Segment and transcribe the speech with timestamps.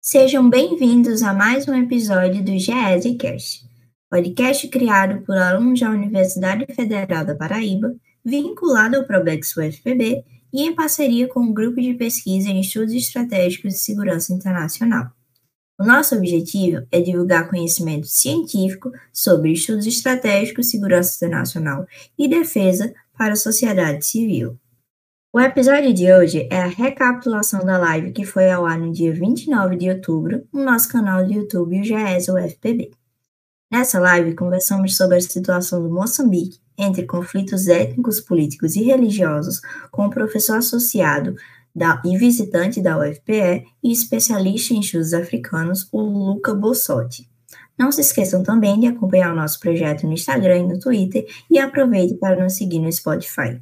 [0.00, 3.64] Sejam bem-vindos a mais um episódio do GESCast,
[4.10, 10.22] podcast criado por alunos da Universidade Federal da Paraíba, vinculado ao Probex UFPB
[10.52, 15.10] e em parceria com o Grupo de Pesquisa em Estudos Estratégicos de Segurança Internacional.
[15.82, 23.32] O nosso objetivo é divulgar conhecimento científico sobre estudos estratégicos, segurança internacional e defesa para
[23.32, 24.56] a sociedade civil.
[25.32, 29.12] O episódio de hoje é a recapitulação da live que foi ao ar no dia
[29.12, 32.92] 29 de outubro no nosso canal do YouTube, o GES UFPB.
[33.68, 40.06] Nessa live, conversamos sobre a situação do Moçambique entre conflitos étnicos, políticos e religiosos com
[40.06, 41.34] o professor associado
[41.74, 47.30] da, e visitante da UFPE e especialista em estudos africanos, o Luca Bossotti.
[47.78, 51.58] Não se esqueçam também de acompanhar o nosso projeto no Instagram e no Twitter e
[51.58, 53.60] aproveite para nos seguir no Spotify.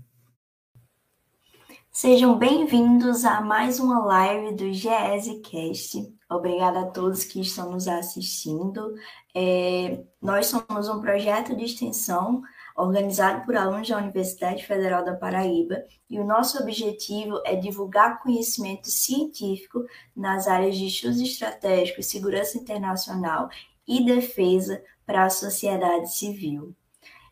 [1.93, 6.13] Sejam bem-vindos a mais uma live do GESCast.
[6.31, 8.95] Obrigada a todos que estão nos assistindo.
[9.35, 12.43] É, nós somos um projeto de extensão
[12.81, 18.89] organizado por alunos da Universidade Federal da Paraíba e o nosso objetivo é divulgar conhecimento
[18.89, 19.85] científico
[20.17, 23.49] nas áreas de estudos estratégicos, segurança internacional
[23.87, 26.75] e defesa para a sociedade civil.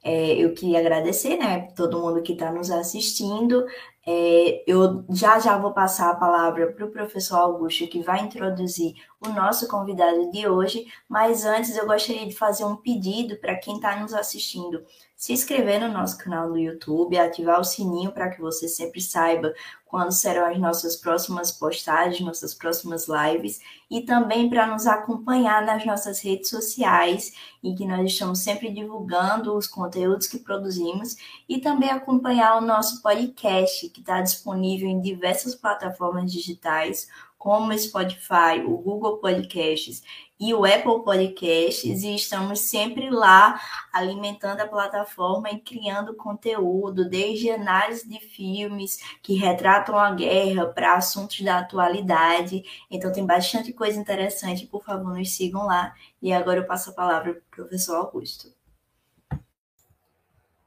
[0.02, 3.66] É, eu queria agradecer, né, todo mundo que está nos assistindo.
[4.10, 8.94] É, eu já já vou passar a palavra para o professor Augusto, que vai introduzir
[9.20, 13.76] o nosso convidado de hoje, mas antes eu gostaria de fazer um pedido para quem
[13.76, 14.82] está nos assistindo.
[15.14, 19.52] Se inscrever no nosso canal no YouTube, ativar o sininho para que você sempre saiba
[19.84, 23.58] quando serão as nossas próximas postagens, nossas próximas lives,
[23.90, 27.32] e também para nos acompanhar nas nossas redes sociais,
[27.64, 31.16] em que nós estamos sempre divulgando os conteúdos que produzimos,
[31.48, 37.78] e também acompanhar o nosso podcast, que está disponível em diversas plataformas digitais, como o
[37.78, 40.02] Spotify, o Google Podcasts
[40.40, 43.60] e o Apple Podcasts, e estamos sempre lá
[43.92, 50.94] alimentando a plataforma e criando conteúdo, desde análise de filmes que retratam a guerra para
[50.94, 52.62] assuntos da atualidade.
[52.88, 55.92] Então tem bastante coisa interessante, por favor, nos sigam lá.
[56.22, 58.57] E agora eu passo a palavra para o professor Augusto.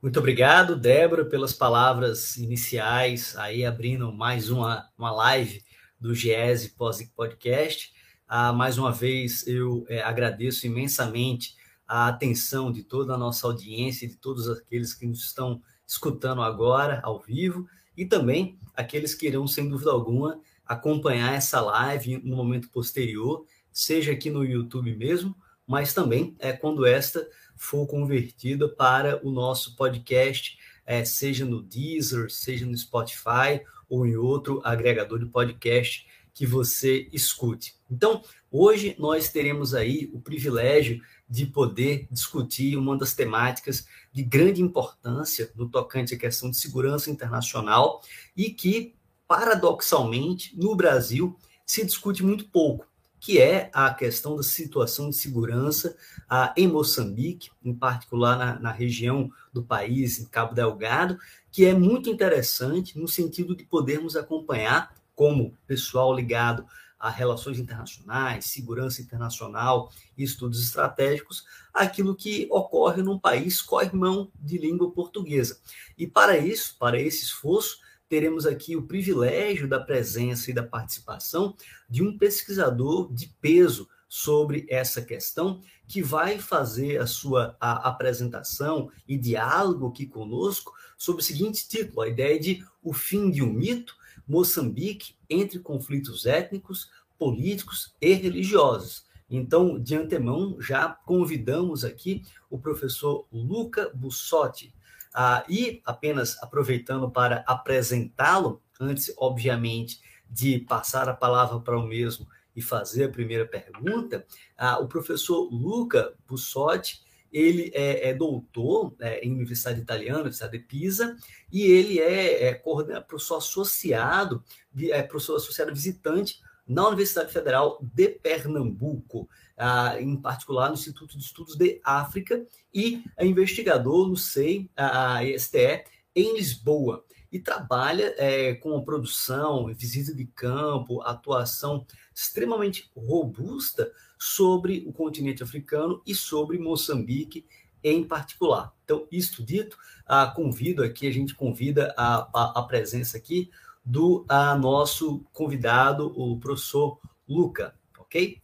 [0.01, 5.63] Muito obrigado, Débora, pelas palavras iniciais, aí abrindo mais uma, uma live
[5.99, 6.73] do GESE
[7.15, 7.93] Podcast.
[8.27, 11.55] Ah, mais uma vez, eu é, agradeço imensamente
[11.87, 16.99] a atenção de toda a nossa audiência, de todos aqueles que nos estão escutando agora,
[17.03, 22.71] ao vivo, e também aqueles que irão, sem dúvida alguma, acompanhar essa live no momento
[22.71, 25.35] posterior, seja aqui no YouTube mesmo,
[25.67, 27.23] mas também é quando esta
[27.61, 34.17] for convertida para o nosso podcast, é, seja no Deezer, seja no Spotify ou em
[34.17, 37.75] outro agregador de podcast que você escute.
[37.89, 44.59] Então, hoje nós teremos aí o privilégio de poder discutir uma das temáticas de grande
[44.61, 48.01] importância no tocante à questão de segurança internacional
[48.35, 48.95] e que,
[49.27, 52.87] paradoxalmente, no Brasil se discute muito pouco,
[53.21, 55.95] que é a questão da situação de segurança
[56.27, 61.19] ah, em Moçambique, em particular na, na região do país, em Cabo Delgado,
[61.51, 66.65] que é muito interessante no sentido de podermos acompanhar, como pessoal ligado
[66.99, 74.57] a relações internacionais, segurança internacional e estudos estratégicos, aquilo que ocorre num país co-irmão de
[74.57, 75.59] língua portuguesa.
[75.95, 77.77] E para isso, para esse esforço,
[78.11, 81.55] teremos aqui o privilégio da presença e da participação
[81.89, 88.91] de um pesquisador de peso sobre essa questão, que vai fazer a sua a apresentação
[89.07, 93.53] e diálogo aqui conosco sob o seguinte título: a ideia de o fim de um
[93.53, 93.95] mito,
[94.27, 99.05] Moçambique entre conflitos étnicos, políticos e religiosos.
[99.29, 104.73] Então, de antemão, já convidamos aqui o professor Luca Bussotti.
[105.13, 109.99] Ah, e apenas aproveitando para apresentá-lo, antes, obviamente,
[110.29, 114.25] de passar a palavra para o mesmo e fazer a primeira pergunta,
[114.57, 120.63] ah, o professor Luca Bussotti, ele é, é doutor é, em Universidade Italiana, Universidade de
[120.63, 121.15] Pisa,
[121.51, 122.53] e ele é, é
[123.01, 124.43] professor associado,
[124.77, 129.29] é professor associado visitante na Universidade Federal de Pernambuco,
[129.63, 132.43] ah, em particular no Instituto de Estudos de África,
[132.73, 135.83] e é investigador no SEI, a, ESTE,
[136.15, 144.83] em Lisboa e trabalha é, com a produção, visita de campo, atuação extremamente robusta sobre
[144.87, 147.45] o continente africano e sobre Moçambique
[147.83, 148.73] em particular.
[148.83, 153.51] Então, isto dito, ah, convido aqui, a gente convida a, a, a presença aqui
[153.85, 158.40] do a nosso convidado, o professor Luca, ok?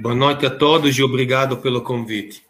[0.00, 2.46] Boa noite a todos e obrigado pelo convite.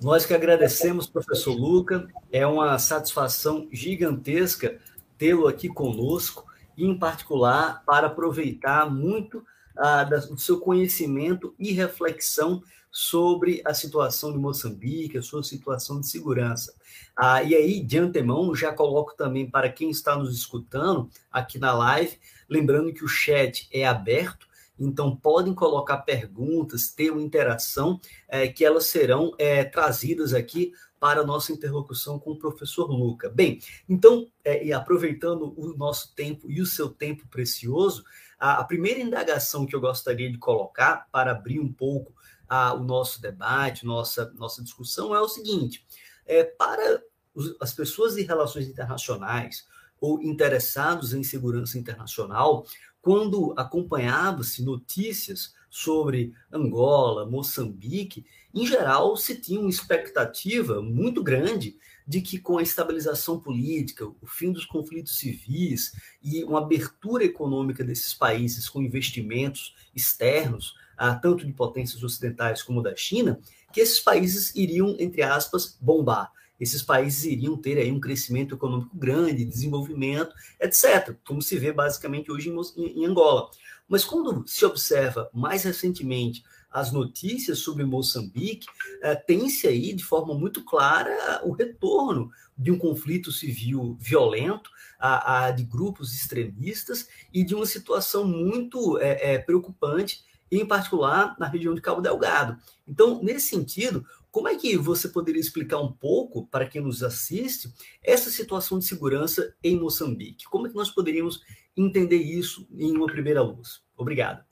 [0.00, 4.80] Nós que agradecemos, professor Luca, é uma satisfação gigantesca
[5.18, 6.46] tê-lo aqui conosco,
[6.78, 9.44] e em particular para aproveitar muito
[9.76, 16.08] ah, do seu conhecimento e reflexão sobre a situação de Moçambique, a sua situação de
[16.08, 16.72] segurança.
[17.14, 21.74] Ah, e aí, de antemão, já coloco também para quem está nos escutando aqui na
[21.74, 22.18] live,
[22.48, 24.48] lembrando que o chat é aberto,
[24.78, 31.20] então podem colocar perguntas, ter uma interação, é, que elas serão é, trazidas aqui para
[31.20, 33.28] a nossa interlocução com o professor Luca.
[33.28, 38.04] Bem, então, é, e aproveitando o nosso tempo e o seu tempo precioso,
[38.38, 42.14] a, a primeira indagação que eu gostaria de colocar para abrir um pouco
[42.48, 45.84] a, o nosso debate, nossa, nossa discussão, é o seguinte:
[46.26, 47.02] é, para
[47.34, 49.66] os, as pessoas de relações internacionais
[50.00, 52.64] ou interessados em segurança internacional,
[53.04, 58.24] quando acompanhava-se notícias sobre Angola, Moçambique,
[58.54, 61.76] em geral se tinha uma expectativa muito grande
[62.08, 65.92] de que com a estabilização política, o fim dos conflitos civis
[66.22, 70.74] e uma abertura econômica desses países com investimentos externos,
[71.20, 73.38] tanto de potências ocidentais como da China,
[73.70, 76.32] que esses países iriam, entre aspas, bombar.
[76.58, 82.30] Esses países iriam ter aí um crescimento econômico grande, desenvolvimento, etc., como se vê basicamente
[82.30, 83.50] hoje em, em Angola.
[83.88, 88.66] Mas quando se observa mais recentemente as notícias sobre Moçambique,
[89.00, 95.44] é, tem-se aí de forma muito clara o retorno de um conflito civil violento, a,
[95.44, 101.46] a de grupos extremistas e de uma situação muito é, é, preocupante, em particular na
[101.46, 102.58] região de Cabo Delgado.
[102.86, 104.04] Então, nesse sentido,
[104.34, 107.72] como é que você poderia explicar um pouco, para quem nos assiste,
[108.02, 110.46] essa situação de segurança em Moçambique?
[110.46, 111.40] Como é que nós poderíamos
[111.76, 113.80] entender isso em uma primeira luz?
[113.96, 114.44] Obrigado.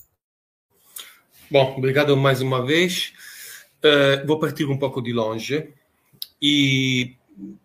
[1.51, 3.13] Bom, obrigado mais uma vez.
[3.79, 5.75] Uh, vou partir um pouco de longe
[6.41, 7.17] e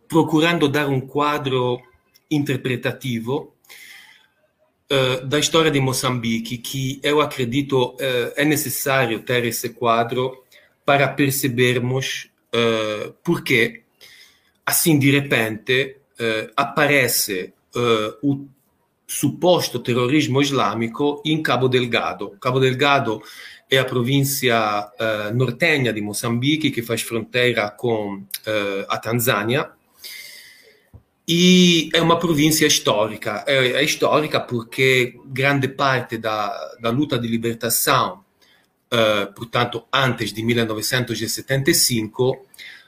[0.07, 1.79] procurando dar um quadro
[2.31, 3.53] interpretativo
[4.91, 10.46] uh, da história de Moçambique, que eu acredito uh, é necessário ter esse quadro
[10.87, 13.83] para percebermos uh, porque,
[14.65, 15.97] assim de repente,
[16.55, 17.53] aparece
[18.23, 18.47] o
[19.05, 22.31] suposto terrorismo islamico in Cabo Delgado.
[22.41, 23.21] Cabo Delgado
[23.69, 29.69] é a província uh, nortenha de Moçambique, que faz fronteira com uh, a Tanzânia,
[31.27, 33.43] e é uma província histórica.
[33.45, 38.23] É, é histórica porque grande parte da, da luta de libertação,
[38.93, 42.45] uh, portanto, antes de 1975,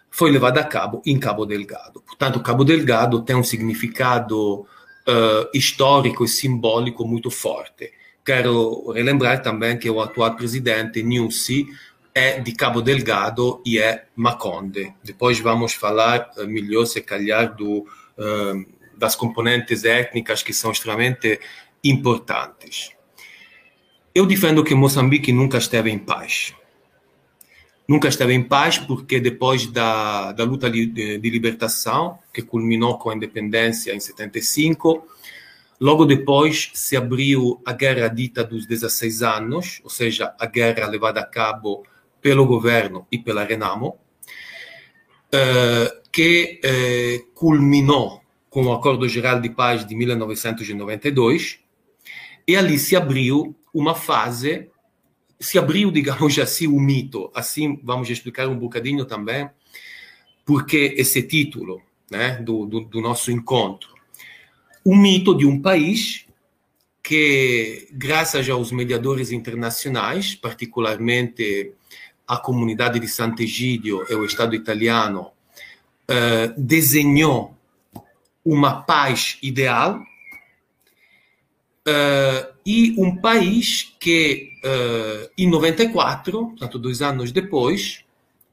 [0.10, 2.02] foi levada a cabo em Cabo Delgado.
[2.02, 4.66] Portanto, Cabo Delgado tem um significado
[5.56, 7.92] histórico e simbólico muito forte.
[8.24, 11.66] Quero relembrar também que o atual presidente, Nussi,
[12.14, 14.94] é de Cabo Delgado e é Maconde.
[15.04, 17.88] Depois vamos falar uh, melhor, se calhar, do,
[19.00, 21.40] das componentes étnicas que são extremamente
[21.84, 22.92] importantes.
[24.20, 26.54] Eu defendo que Moçambique nunca esteve em paz.
[27.88, 33.12] Nunca esteve em paz porque depois da, da luta de, de libertação, que culminou com
[33.12, 35.08] a independência em 75,
[35.80, 41.22] Logo depois se abriu a guerra dita dos 16 anos, ou seja, a guerra levada
[41.22, 41.86] a cabo
[42.22, 43.98] pelo governo e pela Renamo,
[45.32, 51.60] eh, que eh, culminou com o Acordo Geral de Paz de 1992,
[52.50, 54.70] e ali se abriu uma fase,
[55.40, 57.32] se abriu, digamos assim, o mito.
[57.34, 59.50] Assim, vamos explicar um bocadinho também
[60.44, 61.80] porque esse título
[62.10, 64.00] né, do, do, do nosso encontro
[64.84, 66.26] o mito de um país
[67.04, 71.74] que, graças aos mediadores internacionais, particularmente
[72.28, 75.32] a comunidade de Sant'Egidio e o Estado italiano,
[76.10, 77.56] uh, desenhou
[78.44, 80.02] uma paz ideal
[81.88, 88.04] uh, e um país que, uh, em 94, portanto, dois anos depois,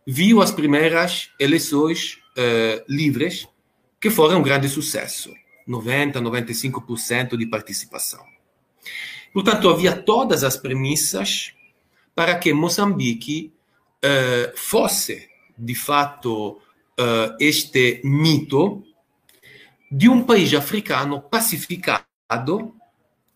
[0.06, 2.18] viu as primeiras eleições
[2.86, 3.48] livres,
[3.98, 5.32] que foram um grande sucesso.
[5.66, 8.24] 90, 95% de participação.
[9.32, 11.52] Portanto, havia todas as premissas
[12.14, 13.52] para que Moçambique
[14.04, 15.28] uh, fosse,
[15.58, 18.82] de fato, uh, este mito
[19.90, 22.74] de um país africano pacificado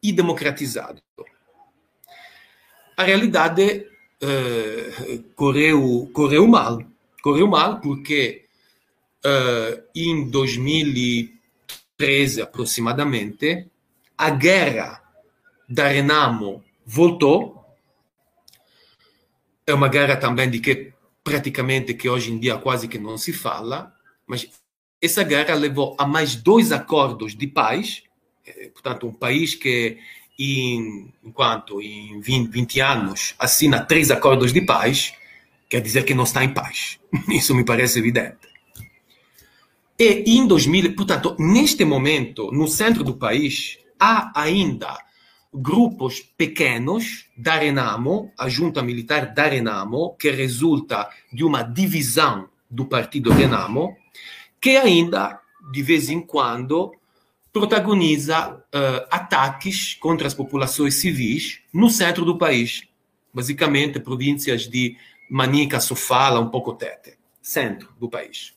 [0.02, 1.02] e democratizado.
[2.96, 3.86] A realidade
[4.22, 6.82] uh, correu, correu mal.
[7.22, 8.46] Correu mal porque
[9.24, 13.66] uh, em 2013 aproximadamente
[14.16, 15.02] a guerra
[15.68, 17.64] da Renamo voltou.
[19.66, 20.92] É uma guerra também de que
[21.22, 23.94] praticamente que hoje em dia quase que não se fala,
[24.26, 24.50] mas
[25.00, 28.02] essa guerra levou a mais dois acordos de paz,
[28.72, 29.98] portanto, um país que
[30.38, 35.12] em, enquanto em 20, 20 anos assina três acordos de paz,
[35.68, 36.98] quer dizer que não está em paz.
[37.28, 38.38] Isso me parece evidente.
[39.98, 44.96] E em 2000, portanto, neste momento, no centro do país, há ainda
[45.52, 52.86] grupos pequenos da Renamo, a junta militar da Renamo, que resulta de uma divisão do
[52.86, 53.94] partido Renamo,
[54.58, 56.92] que ainda, de vez em quando,
[57.52, 62.82] protagoniza uh, ataques contra as populações civis no centro do país,
[63.34, 64.96] basicamente províncias de
[65.28, 68.54] Manica, Sofala, um pouco Tete, centro do país.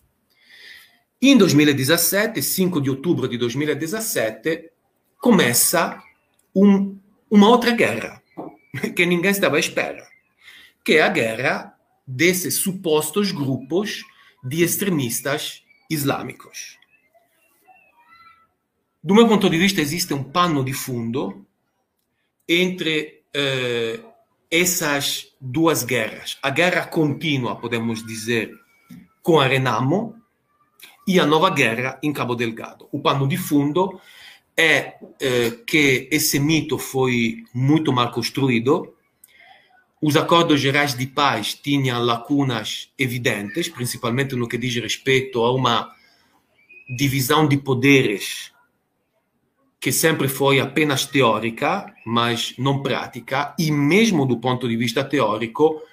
[1.22, 4.72] Em 2017, 5 de outubro de 2017,
[5.20, 6.02] começa
[6.54, 6.98] um,
[7.32, 8.22] uma outra guerra
[8.96, 10.06] que ninguém estava à espera,
[10.84, 11.74] que é a guerra
[12.06, 14.04] desses supostos grupos
[14.44, 16.78] de extremistas islâmicos.
[19.04, 21.46] Do meu ponto de vista, existe um pano de fundo
[22.48, 24.00] entre eh,
[24.50, 26.38] essas duas guerras.
[26.42, 28.54] A guerra contínua, podemos dizer,
[29.22, 30.16] com a Renamo
[31.06, 32.88] e a nova guerra em Cabo Delgado.
[32.94, 34.00] O pano de fundo
[34.56, 38.96] é eh, que esse mito foi muito mal construído.
[40.02, 45.94] Os acordos gerais de paz tinham lacunas evidentes, principalmente no que diz respeito a uma
[46.96, 48.53] divisão de poderes
[49.84, 55.84] que sempre foi apenas teórica, mas não prática, e mesmo do ponto de vista teórico,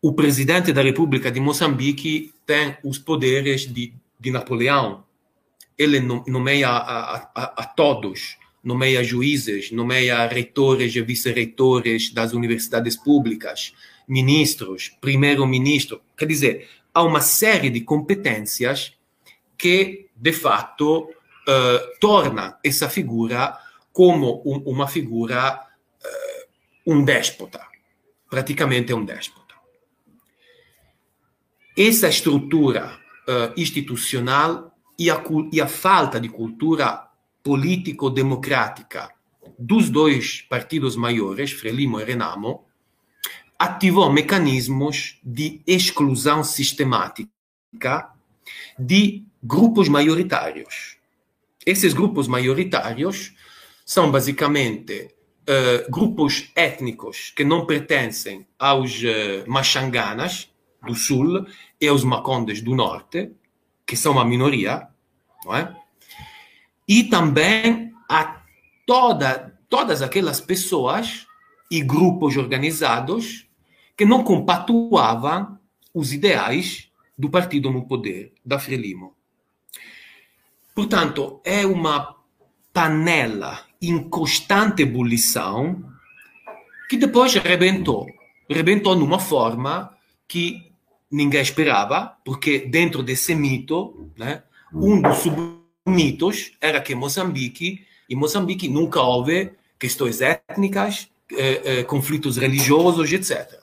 [0.00, 5.02] o presidente da República de Moçambique tem os poderes de, de Napoleão,
[5.76, 13.74] ele nomeia a, a, a todos, nomeia juízes, nomeia reitores e vice-reitores das universidades públicas,
[14.06, 16.00] ministros, primeiro-ministro.
[16.16, 18.92] Quer dizer, há uma série de competências
[19.58, 21.08] que, de fato,
[21.50, 23.58] uh, torna essa figura
[23.92, 27.60] como um, uma figura, uh, um déspota,
[28.28, 29.54] praticamente um déspota.
[31.76, 37.08] Essa estrutura uh, institucional e a, e a falta de cultura
[37.42, 39.10] político-democrática
[39.58, 42.64] dos dois partidos maiores, Frelimo e Renamo,
[43.58, 47.28] ativou mecanismos de exclusão sistemática
[48.78, 50.99] de grupos maioritários.
[51.70, 53.32] Esses grupos maioritários
[53.86, 60.50] são basicamente uh, grupos étnicos que não pertencem aos uh, Machanganas
[60.84, 61.46] do sul
[61.80, 63.30] e aos Macondes do norte,
[63.86, 64.88] que são uma minoria,
[65.44, 65.72] não é?
[66.88, 68.42] E também a
[68.84, 71.24] toda, todas aquelas pessoas
[71.70, 73.46] e grupos organizados
[73.96, 75.56] que não compactuavam
[75.94, 79.19] os ideais do partido no poder, da Frelimo.
[80.74, 82.16] Portanto, é uma
[82.72, 85.82] panela em constante ebulição
[86.88, 88.06] que depois rebentou.
[88.48, 89.94] Rebentou numa forma
[90.26, 90.72] que
[91.10, 98.68] ninguém esperava, porque dentro desse mito, né, um dos submitos era que Moçambique, em Moçambique
[98.68, 103.60] nunca houve questões étnicas, eh, eh, conflitos religiosos, etc.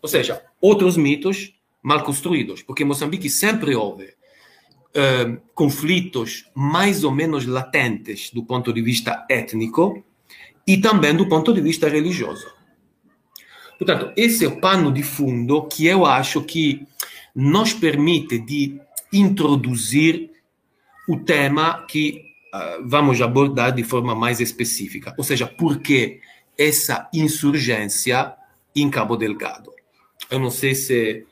[0.00, 4.15] Ou seja, outros mitos mal construídos, porque em Moçambique sempre houve
[4.98, 10.02] eh, conflitos mais ou menos latentes do ponto de vista étnico
[10.66, 12.46] e também do ponto de vista religioso.
[13.78, 16.86] Portanto, esse é o pano de fundo que eu acho que
[17.34, 18.80] nos permite de
[19.12, 20.30] introduzir
[21.06, 22.22] o tema que
[22.54, 26.20] uh, vamos abordar de forma mais específica, ou seja, por que
[26.56, 28.32] essa insurgência
[28.74, 29.70] em Cabo Delgado.
[30.30, 31.26] Eu não sei se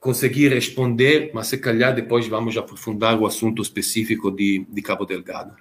[0.00, 5.54] consegui responder, mas se calhar depois vamos aprofundar o assunto específico de, de Cabo Delgado.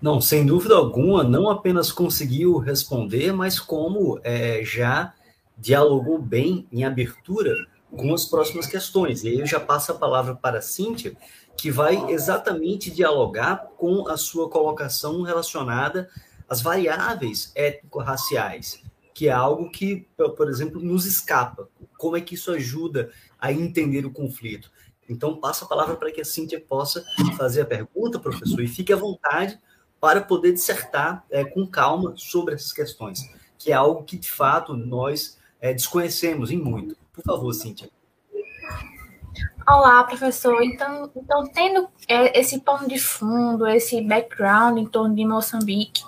[0.00, 5.14] Não, sem dúvida alguma, não apenas conseguiu responder, mas como é, já
[5.56, 7.54] dialogou bem em abertura
[7.90, 9.24] com as próximas questões.
[9.24, 11.16] E aí eu já passo a palavra para a Cíntia,
[11.56, 16.08] que vai exatamente dialogar com a sua colocação relacionada
[16.48, 18.82] às variáveis étnico-raciais,
[19.14, 21.68] que é algo que, por exemplo, nos escapa.
[21.96, 23.10] Como é que isso ajuda
[23.44, 24.70] a entender o conflito?
[25.08, 27.04] Então, passo a palavra para que a Cíntia possa
[27.36, 29.58] fazer a pergunta, professor, e fique à vontade
[30.00, 33.20] para poder dissertar é, com calma sobre essas questões,
[33.58, 36.96] que é algo que, de fato, nós é, desconhecemos em muito.
[37.12, 37.90] Por favor, Cíntia.
[39.68, 40.62] Olá, professor.
[40.62, 46.02] Então, então tendo é, esse pano de fundo, esse background em torno de Moçambique,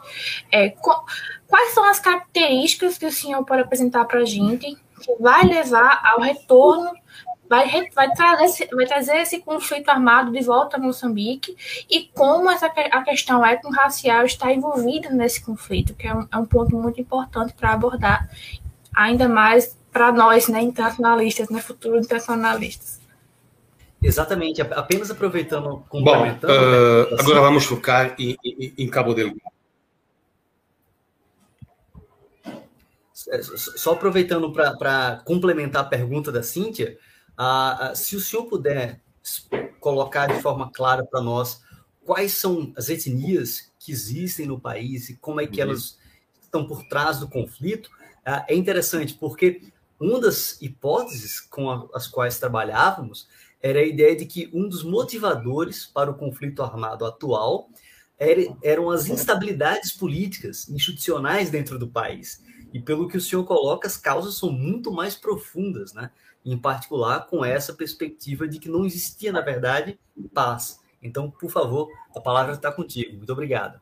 [0.50, 5.46] é, quais são as características que o senhor pode apresentar para a gente que vai
[5.46, 6.90] levar ao retorno,
[7.48, 11.56] vai, vai, trazer, vai trazer esse conflito armado de volta a Moçambique
[11.90, 16.46] e como essa, a questão étnico-racial está envolvida nesse conflito, que é um, é um
[16.46, 18.28] ponto muito importante para abordar,
[18.94, 23.00] ainda mais para nós, né, internacionalistas, né, futuros internacionalistas.
[24.02, 26.52] Exatamente, apenas aproveitando, complementando.
[26.52, 29.40] Bom, uh, né, agora vamos focar em, em, em Cabo Delgado.
[33.42, 36.96] Só aproveitando para complementar a pergunta da Cíntia,
[37.38, 39.00] uh, se o senhor puder
[39.80, 41.62] colocar de forma clara para nós
[42.04, 45.98] quais são as etnias que existem no país e como é que elas
[46.40, 47.86] estão por trás do conflito,
[48.26, 49.62] uh, é interessante, porque
[49.98, 53.28] uma das hipóteses com a, as quais trabalhávamos
[53.62, 57.68] era a ideia de que um dos motivadores para o conflito armado atual
[58.18, 62.42] era, eram as instabilidades políticas, institucionais dentro do país.
[62.76, 66.10] E pelo que o senhor coloca, as causas são muito mais profundas, né?
[66.44, 69.98] Em particular com essa perspectiva de que não existia, na verdade,
[70.34, 70.78] paz.
[71.02, 73.16] Então, por favor, a palavra está contigo.
[73.16, 73.80] Muito obrigado.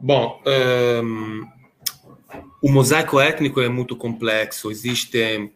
[0.00, 0.40] Bom,
[1.04, 1.46] um,
[2.62, 4.70] o mosaico étnico é muito complexo.
[4.70, 5.52] Existem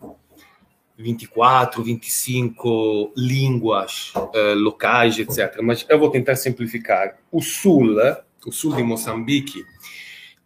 [0.98, 5.62] 24, 25 línguas uh, locais, etc.
[5.62, 7.16] Mas eu vou tentar simplificar.
[7.32, 7.96] O sul,
[8.44, 9.64] o sul de Moçambique,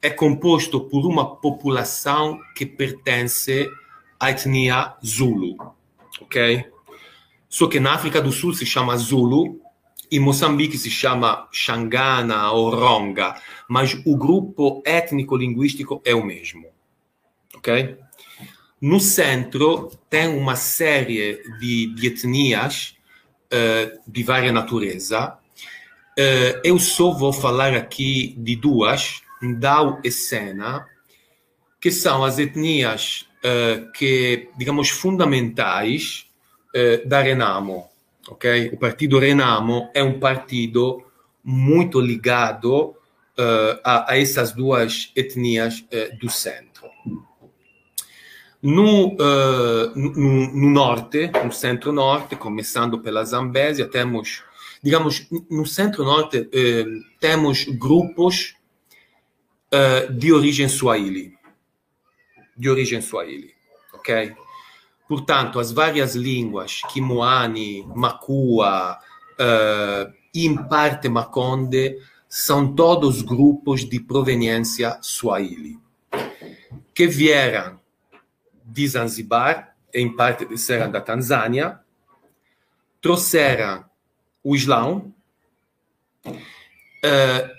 [0.04, 3.66] é composto por uma população que pertence
[4.20, 5.56] à etnia Zulu,
[6.20, 6.66] ok?
[7.48, 9.58] Só que na África do Sul se chama Zulu,
[10.12, 16.66] em Moçambique se chama Xangana ou Ronga, mas o grupo étnico-linguístico é o mesmo,
[17.54, 17.96] ok?
[18.78, 22.94] No centro tem uma série de, de etnias
[23.46, 25.38] uh, de várias natureza.
[26.18, 30.86] Uh, eu só vou falar aqui de duas, Ndau e Sena,
[31.80, 36.26] que são as etnias uh, que, digamos, fundamentais
[37.06, 37.88] da Renamo.
[38.26, 38.68] Okay?
[38.72, 41.04] O partido Renamo é um partido
[41.44, 42.96] muito ligado
[43.84, 45.84] a, a, essas duas etnias
[46.20, 46.90] do centro.
[48.64, 54.42] No, uh, no, no, norte, no centro-norte, começando pela Zambésia, temos,
[54.82, 58.56] digamos, no centro-norte, uh, temos grupos
[59.72, 61.36] uh, de origem swahili.
[62.56, 63.52] De origem swahili,
[63.92, 64.34] ok?
[65.08, 68.98] Portanto, as várias línguas, Kimuani, Makua,
[70.34, 71.98] em parte Makonde,
[72.28, 75.78] são todos grupos de proveniência swahili,
[76.92, 77.78] que vieram
[78.64, 81.78] de Zanzibar, em parte de Serra da Tanzânia,
[83.00, 83.84] trouxeram
[84.42, 85.14] o Islão
[86.26, 86.32] uh,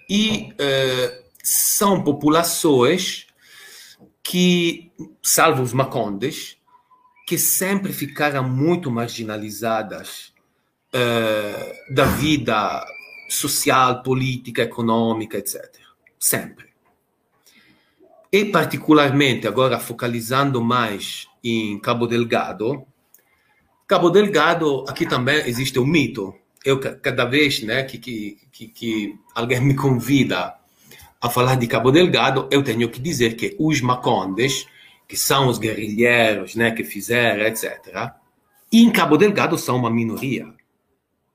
[0.10, 3.28] e uh, são populações
[4.24, 6.58] que, salvo os Macondes,
[7.28, 10.34] que sempre ficaram muito marginalizadas
[10.94, 12.86] uh, da vida
[13.30, 15.64] social, política, econômica, etc.
[16.20, 16.76] Sempre
[18.36, 22.86] e particularmente agora focalizando mais em Cabo Delgado,
[23.88, 26.36] Cabo Delgado, aqui também existe um mito.
[26.66, 30.54] Eu, cada vez né, que, que, que alguém me convida
[31.26, 34.68] a falar de Cabo Delgado, eu tenho que dizer que os Macondes,
[35.08, 38.12] que são os guerrilheiros né, que fizeram, etc.,
[38.72, 40.54] em Cabo Delgado são uma minoria.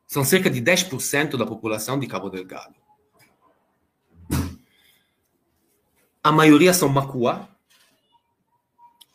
[0.07, 2.74] São cerca de 10% da população de Cabo Delgado.
[6.22, 7.48] a maioria são Makua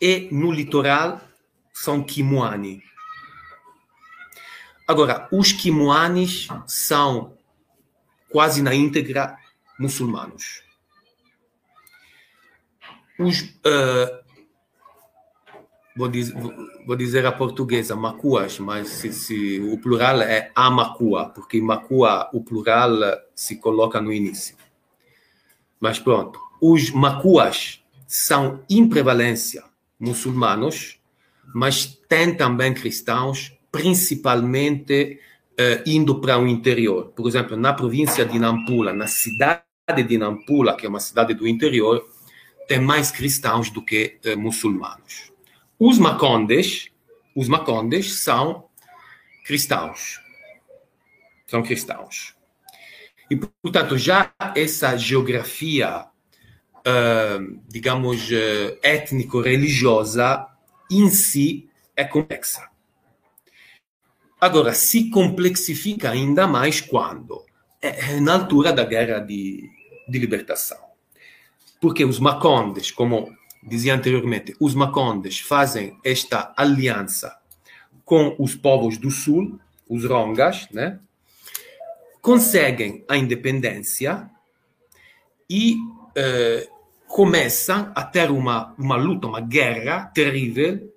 [0.01, 1.21] e no litoral
[1.71, 2.83] são Kimuani.
[4.85, 7.38] Agora, os Kimuanis são
[8.29, 9.38] quase na íntegra
[9.79, 10.64] muçulmanos.
[13.17, 14.25] Os, uh,
[15.95, 16.36] vou, dizer,
[16.86, 22.43] vou, dizer, a portuguesa, macuas, mas se, se, o plural é amacua, porque macua, o
[22.43, 22.91] plural
[23.34, 24.56] se coloca no início.
[25.80, 26.39] Mas pronto.
[26.62, 29.63] Os macuas são, em prevalência,
[29.99, 30.99] muçulmanos,
[31.54, 35.19] mas tem também cristãos, principalmente
[35.54, 37.12] uh, indo para o interior.
[37.15, 39.63] Por exemplo, na província de Nampula, na cidade
[40.08, 42.06] de Nampula, que é uma cidade do interior,
[42.67, 45.32] tem mais cristãos do que uh, muçulmanos.
[45.80, 46.89] Os macondes,
[47.36, 48.65] os macondes são
[49.45, 50.19] cristãos.
[51.47, 52.36] São cristãos.
[53.30, 56.08] E, portanto, já essa geografia
[56.86, 60.47] uh, digamos, uh, étnico-religiosa
[60.91, 62.69] em si é complexa.
[64.39, 67.43] Agora, se complexifica ainda mais quando?
[67.82, 69.69] É, na altura da guerra de,
[70.08, 70.84] de libertação.
[71.85, 77.37] Porque os Macondes, como dizia anteriormente, os Macondes fazem esta aliança
[78.03, 80.99] com os povos do sul, os Rongas, né?
[82.23, 84.27] conseguem a independência
[85.47, 85.75] e
[86.15, 86.67] eh,
[87.07, 90.91] começam a ter uma, uma luta, uma guerra terrível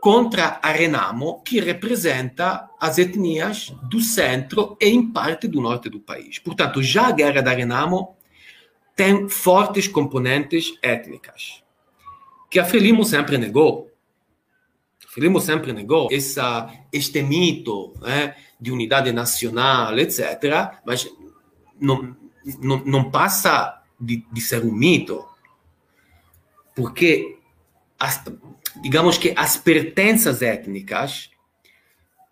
[0.00, 6.00] contra a Renamo, que representa as etnias do centro e em parte do norte do
[6.00, 6.40] país.
[6.40, 8.17] Portanto, já a guerra da Renamo
[8.98, 11.62] tem fortes componentes étnicas,
[12.50, 13.88] que a Frelimo sempre negou.
[15.06, 21.08] A Frelimo sempre negou essa, este mito né, de unidade nacional, etc., mas
[21.80, 22.16] não,
[22.60, 25.24] não, não passa de, de ser um mito,
[26.74, 27.38] porque
[28.00, 28.24] as,
[28.82, 31.30] digamos que as pertenças étnicas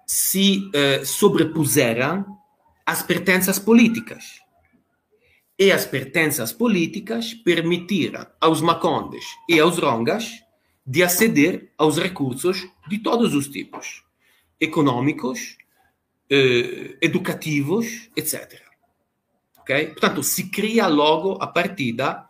[0.04, 2.26] se uh, sobrepuseram
[2.84, 4.44] às pertenças políticas.
[5.58, 10.30] E as pertenças políticas permitiram aos macondes e aos rongas
[10.86, 14.04] de aceder aos recursos de todos os tipos,
[14.60, 15.56] econômicos,
[16.30, 18.60] uh, educativos, etc.
[19.60, 19.88] Okay?
[19.88, 22.26] Portanto, se cria logo a partida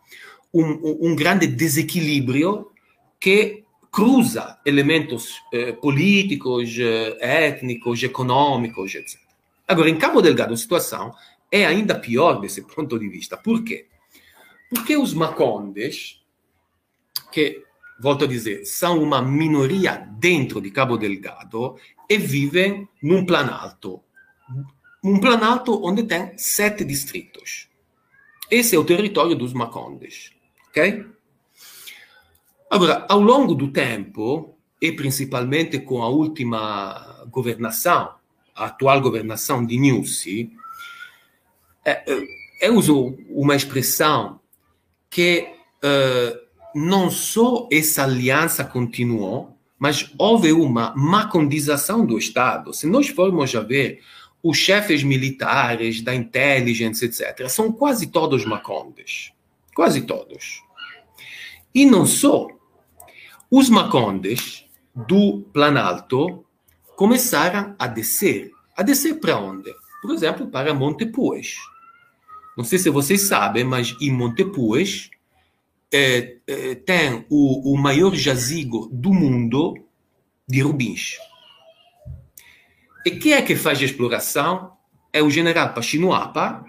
[0.53, 2.71] um, um grande desequilíbrio
[3.19, 9.19] que cruza elementos eh, políticos, eh, étnicos, econômicos, etc.
[9.67, 11.13] Agora, em Cabo Delgado, a situação
[11.51, 13.37] é ainda pior desse ponto de vista.
[13.37, 13.87] Por quê?
[14.69, 16.21] Porque os macondes,
[17.31, 17.63] que,
[17.99, 21.77] volto a dizer, são uma minoria dentro de Cabo Delgado
[22.09, 24.01] e vivem num planalto.
[25.03, 27.69] Um planalto onde tem sete distritos.
[28.49, 30.31] Esse é o território dos macondes.
[30.69, 31.05] Ok?
[32.69, 38.15] Agora, ao longo do tempo, e principalmente com a última governação,
[38.53, 40.51] a atual governação de Nussi,
[42.61, 44.39] eu uso uma expressão
[45.09, 45.47] que
[45.83, 52.73] uh, não só essa aliança continuou, mas houve uma macondização do Estado.
[52.73, 54.01] Se nós formos a ver
[54.43, 59.31] os chefes militares da intelligence, etc., são quase todos macondes.
[59.75, 60.61] Quase todos.
[61.73, 62.47] E não só.
[63.49, 66.43] Os macondes do Planalto
[66.95, 68.51] começaram a descer.
[68.75, 69.71] A descer para onde?
[70.01, 71.55] Por exemplo, para Montepuez.
[72.57, 75.11] Não sei se vocês sabem, mas em Montepuez
[75.93, 79.75] é, é, tem o, o maior jazigo do mundo
[80.47, 81.17] de rubins.
[83.05, 84.71] E quem é que faz a exploração?
[85.13, 86.65] É o general Pachinuapa,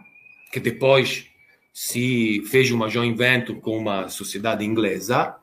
[0.53, 1.27] que depois
[1.73, 5.37] se fez uma joint venture com uma sociedade inglesa,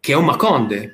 [0.00, 0.90] que é uma conde.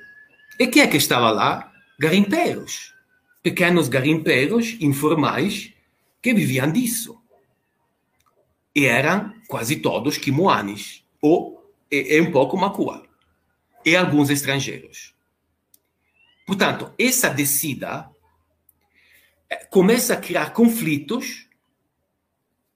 [0.58, 1.70] E quem é que estava lá?
[2.00, 2.94] Garimpeiros.
[3.42, 5.72] Pequenos garimpeiros informais
[6.22, 7.20] que viviam disso.
[8.78, 13.04] E eram quase todos quimoanes, ou e, e um pouco macua,
[13.84, 15.16] e alguns estrangeiros.
[16.46, 18.08] Portanto, essa descida
[19.50, 21.48] eh, começa a criar conflitos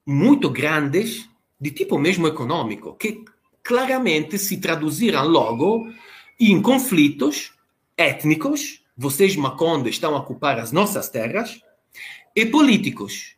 [0.05, 3.23] muito grandes, de tipo mesmo econômico, que
[3.63, 5.89] claramente se traduziram logo
[6.37, 7.53] em conflitos
[7.95, 11.61] étnicos, vocês Maconde estão a ocupar as nossas terras,
[12.35, 13.37] e políticos.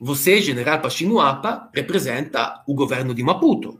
[0.00, 3.78] Você, general Pachinuapa, representa o governo de Maputo.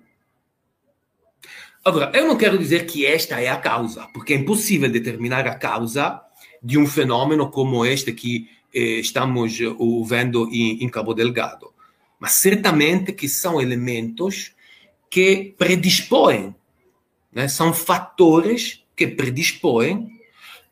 [1.82, 5.54] Agora, eu não quero dizer que esta é a causa, porque é impossível determinar a
[5.54, 6.20] causa
[6.62, 9.58] de um fenômeno como este que eh, estamos
[10.06, 11.72] vendo em, em Cabo Delgado.
[12.18, 14.52] Mas certamente que são elementos
[15.08, 16.54] que predispõem
[17.32, 20.20] né, são fatores que predispõem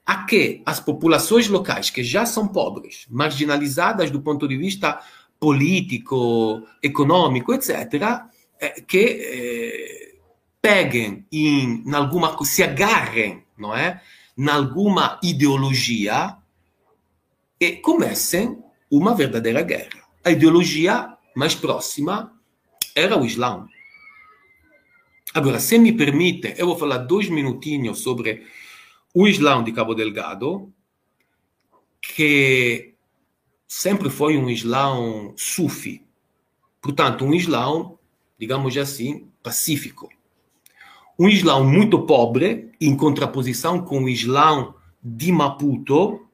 [0.04, 5.00] a que as populações locais, que já são pobres, marginalizadas do ponto de vista
[5.38, 8.26] político, econômico, etc.,
[8.60, 10.14] é, que é,
[10.60, 14.02] peguem em, em alguma se agarrem, não é,
[14.36, 16.36] em alguma ideologia
[17.60, 18.58] e comecem
[18.90, 20.02] uma verdadeira guerra.
[20.24, 22.32] A ideologia mais próxima
[22.94, 23.66] era o Islã.
[25.34, 28.46] Agora, se me permite, eu vou falar dois minutinhos sobre
[29.14, 30.72] o Islão de Cabo Delgado,
[32.00, 32.94] que
[33.68, 36.02] sempre foi um Islão sufi.
[36.80, 37.98] Portanto, um Islão,
[38.38, 40.08] digamos assim, pacífico.
[41.18, 46.26] Um Islão muito pobre, em contraposição com o Islão de Maputo,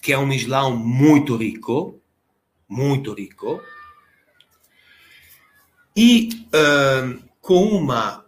[0.00, 2.00] que é um Islão muito rico,
[2.66, 3.60] muito rico.
[5.94, 8.24] E uh, com uma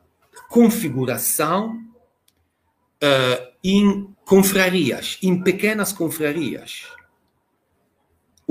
[0.48, 1.76] configuração
[3.02, 6.88] uh, em confrarias, em pequenas confrarias.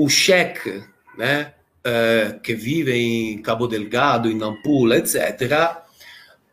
[0.02, 0.82] O cheque,
[1.18, 1.52] né,
[1.84, 5.76] uh, que vive em Cabo Delgado, em Nampula, etc.,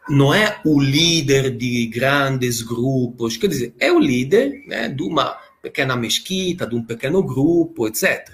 [0.10, 5.38] não é o líder de grandes grupos, quer dizer, é o líder né, de uma
[5.62, 8.29] pequena mesquita, de um pequeno grupo, etc.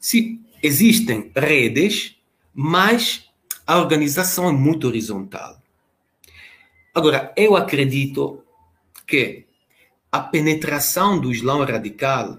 [0.00, 2.16] Se existem redes,
[2.54, 3.28] mas
[3.66, 5.60] a organização é muito horizontal.
[6.94, 8.42] Agora, eu acredito
[9.06, 9.44] que
[10.10, 12.38] a penetração do Islã radical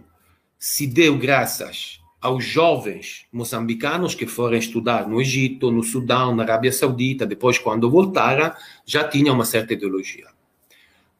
[0.64, 6.72] se deu graças aos jovens moçambicanos que foram estudar no Egito, no Sudão, na Arábia
[6.72, 8.50] Saudita, depois, quando voltaram,
[8.86, 10.28] já tinham uma certa ideologia.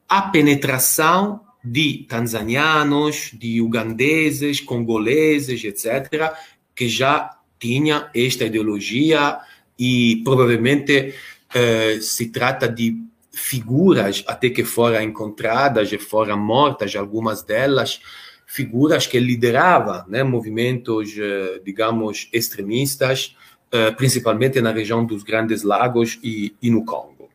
[0.08, 6.32] A penetração de tanzanianos, de ugandeses, congoleses, etc.,
[6.74, 9.40] que já tinha esta ideologia
[9.78, 11.14] e provavelmente
[11.54, 12.96] eh, se trata de
[13.30, 18.00] figuras até que foram encontradas e foram mortas, algumas delas,
[18.46, 23.36] figuras que lideravam né, movimentos, eh, digamos, extremistas,
[23.72, 27.28] eh, principalmente na região dos Grandes Lagos e, e no Congo.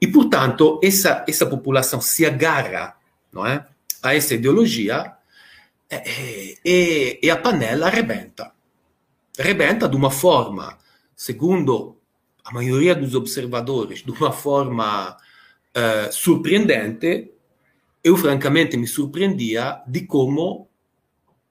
[0.00, 2.96] E, portanto, essa, essa população se agarra
[3.32, 3.66] não é,
[4.02, 5.12] a essa ideologia
[5.90, 8.52] e, e, e a panela arrebenta.
[9.38, 10.78] Arrebenta de uma forma,
[11.14, 11.96] segundo
[12.44, 17.29] a maioria dos observadores, de uma forma uh, surpreendente,
[18.02, 20.68] eu francamente me surpreendia de como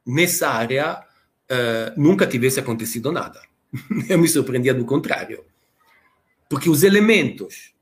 [0.06, 3.42] nessa área uh, nunca tivesse acontecido nada.
[4.10, 5.46] eu me surpreendia do contrário.
[6.50, 7.74] Porque os elementos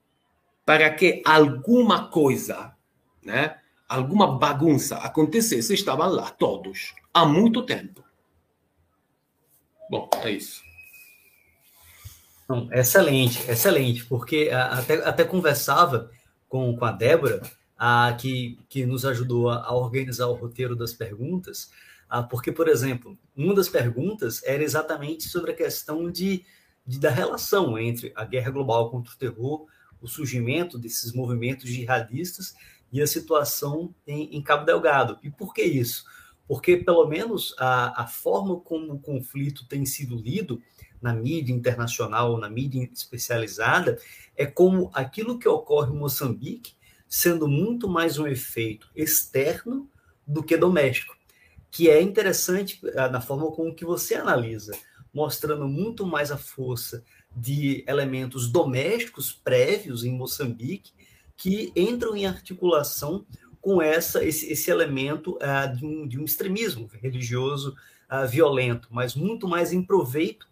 [0.65, 2.75] para que alguma coisa,
[3.23, 8.03] né, alguma bagunça acontecesse estavam lá, todos, há muito tempo.
[9.89, 10.61] Bom, é isso.
[12.73, 16.11] Excelente, excelente, porque até, até conversava
[16.49, 17.41] com, com a Débora
[18.19, 21.69] que, que nos ajudou a, a organizar o roteiro das perguntas,
[22.29, 26.45] porque, por exemplo, uma das perguntas era exatamente sobre a questão de,
[26.85, 29.65] de, da relação entre a guerra global contra o terror,
[30.01, 32.55] o surgimento desses movimentos jihadistas
[32.91, 35.19] e a situação em, em Cabo Delgado.
[35.21, 36.05] E por que isso?
[36.47, 40.61] Porque, pelo menos, a, a forma como o conflito tem sido lido
[41.01, 43.99] na mídia internacional, na mídia especializada,
[44.35, 46.76] é como aquilo que ocorre em Moçambique
[47.07, 49.89] sendo muito mais um efeito externo
[50.25, 51.15] do que doméstico,
[51.71, 54.77] que é interessante ah, na forma como que você analisa,
[55.13, 57.03] mostrando muito mais a força
[57.35, 60.91] de elementos domésticos prévios em Moçambique
[61.35, 63.25] que entram em articulação
[63.61, 67.75] com essa esse, esse elemento uh, de, um, de um extremismo religioso
[68.11, 70.47] uh, violento, mas muito mais em proveito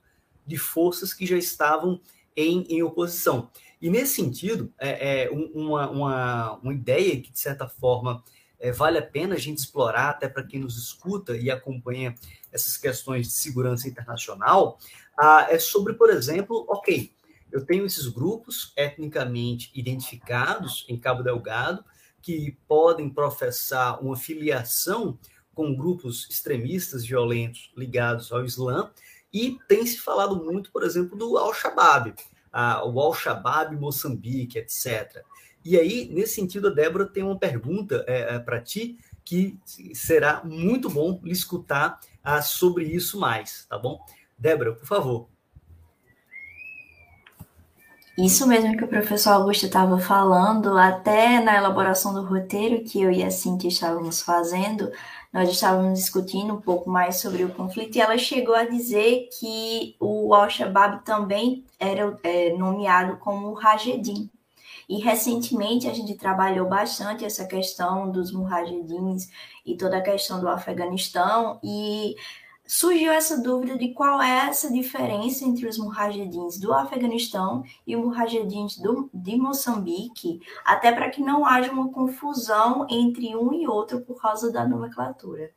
[0.46, 2.00] de forças que já estavam
[2.36, 3.50] em, em oposição.
[3.86, 8.24] E nesse sentido, é, é uma, uma, uma ideia que, de certa forma,
[8.60, 12.16] é, vale a pena a gente explorar, até para quem nos escuta e acompanha
[12.52, 14.80] essas questões de segurança internacional,
[15.16, 17.14] ah, é sobre, por exemplo, ok,
[17.52, 21.86] eu tenho esses grupos etnicamente identificados em Cabo Delgado
[22.24, 25.20] que podem professar uma filiação
[25.54, 28.92] com grupos extremistas violentos ligados ao Islã,
[29.32, 32.16] e tem se falado muito, por exemplo, do Al-Shabaab,
[32.86, 35.24] o Al-Shabaab Moçambique, etc.
[35.64, 39.58] E aí, nesse sentido, a Débora tem uma pergunta é, é para ti que
[39.94, 44.00] será muito bom lhe escutar ah, sobre isso mais, tá bom?
[44.38, 45.28] Débora, por favor.
[48.18, 53.12] Isso mesmo que o professor Augusto estava falando, até na elaboração do roteiro que eu
[53.12, 54.90] e a Cintia estávamos fazendo,
[55.36, 59.94] nós estávamos discutindo um pouco mais sobre o conflito e ela chegou a dizer que
[60.00, 64.30] o Al-Shabaab também era é, nomeado como Rajedin.
[64.88, 69.30] E recentemente a gente trabalhou bastante essa questão dos Mujahedins
[69.66, 72.16] e toda a questão do Afeganistão e
[72.68, 78.04] surgiu essa dúvida de qual é essa diferença entre os mujahedins do Afeganistão e os
[78.04, 84.02] mujahedins do, de Moçambique, até para que não haja uma confusão entre um e outro
[84.02, 85.52] por causa da nomenclatura.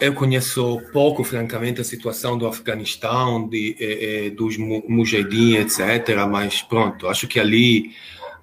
[0.00, 6.24] Eu conheço pouco, francamente, a situação do Afeganistão, de, eh, eh dos mujahedins, etc.
[6.30, 7.90] Mas pronto, acho que ali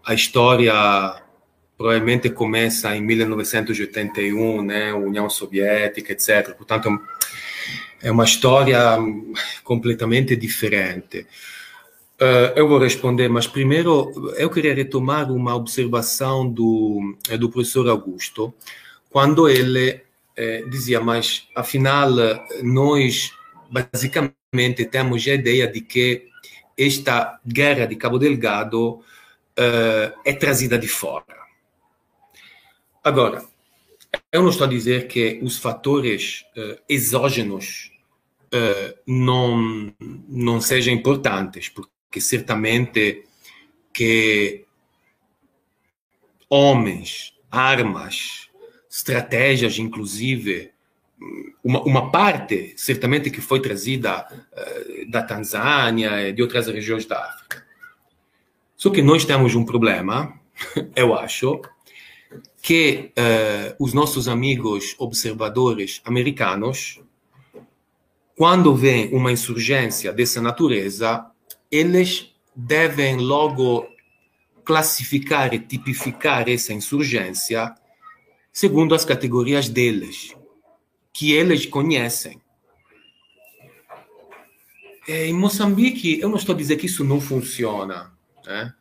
[0.05, 0.73] a história
[1.79, 6.53] provavelmente começa em 1981, né, União Soviética, etc.
[6.53, 6.89] Portanto,
[8.01, 8.97] é uma história
[9.63, 11.25] completamente diferente.
[12.19, 18.53] Uh, eu vou responder, mas primeiro eu queria retomar uma observação do, do professor Augusto,
[19.09, 20.01] quando ele
[20.35, 22.11] eh, dizia, mas afinal
[22.61, 23.31] nós
[23.71, 26.27] basicamente temos a ideia de que
[26.77, 31.38] esta guerra de Cabo Delgado uh, é trazida de fora.
[33.03, 33.45] Agora,
[34.31, 37.91] eu não estou a dizer que os fatores uh, exógenos
[38.53, 39.93] uh, não,
[40.27, 43.23] não sejam importantes, porque certamente
[43.93, 44.65] que
[46.49, 48.49] homens, armas,
[48.89, 50.71] estratégias, inclusive,
[51.63, 57.19] uma, uma parte, certamente, que foi trazida uh, da Tanzânia e de outras regiões da
[57.19, 57.65] África.
[58.75, 60.39] Só que nós temos um problema,
[60.95, 61.61] eu acho,
[62.61, 66.99] que uh, os nossos amigos observadores americanos,
[68.35, 71.25] quando vem uma insurgência dessa natureza,
[71.71, 73.87] eles devem logo
[74.63, 77.73] classificar e tipificar essa insurgência
[78.51, 80.35] segundo as categorias deles,
[81.13, 82.41] que eles conhecem.
[85.07, 88.11] É, em Moçambique, eu não estou a dizer que isso não funciona,
[88.45, 88.73] né?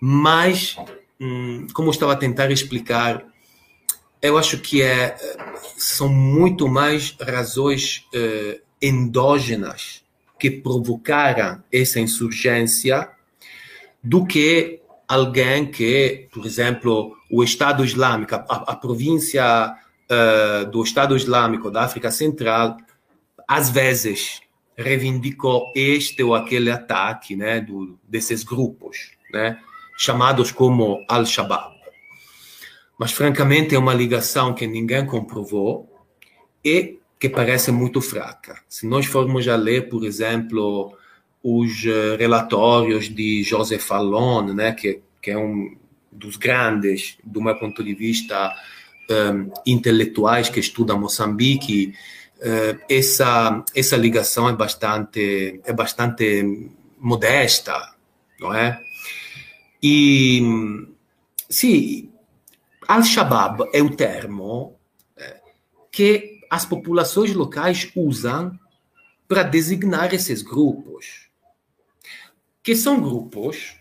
[0.00, 0.76] mas,
[1.20, 3.24] hum, como eu estava a tentar explicar,
[4.20, 5.16] eu acho que é,
[5.76, 10.02] são muito mais razões eh, endógenas
[10.38, 13.10] que provocaram essa insurgência
[14.02, 21.16] do que alguém que, por exemplo, o Estado Islâmico, a, a província uh, do Estado
[21.16, 22.76] Islâmico da África Central,
[23.48, 24.40] às vezes
[24.76, 29.58] reivindicou este ou aquele ataque né, do, desses grupos, né,
[29.96, 31.74] chamados como Al-Shabaab.
[32.98, 35.88] Mas, francamente, é uma ligação que ninguém comprovou
[36.64, 38.62] e que parece muito fraca.
[38.68, 40.96] Se nós formos a ler, por exemplo,
[41.42, 45.76] os eh, relatórios de José Fallon, né, que, que é um
[46.10, 48.54] dos grandes, do meu ponto de vista,
[49.10, 51.92] um, ehm, intelectuais que estudam Moçambique,
[52.38, 57.94] uh, essa essa ligação é bastante é bastante modesta,
[58.40, 58.80] não é?
[59.86, 60.40] E
[61.46, 62.10] sim,
[62.88, 64.78] Al-Shabaab é o termo
[65.14, 65.42] eh,
[65.92, 68.58] que as populações locais usam
[69.28, 71.28] para designar esses grupos
[72.62, 73.76] que são grupos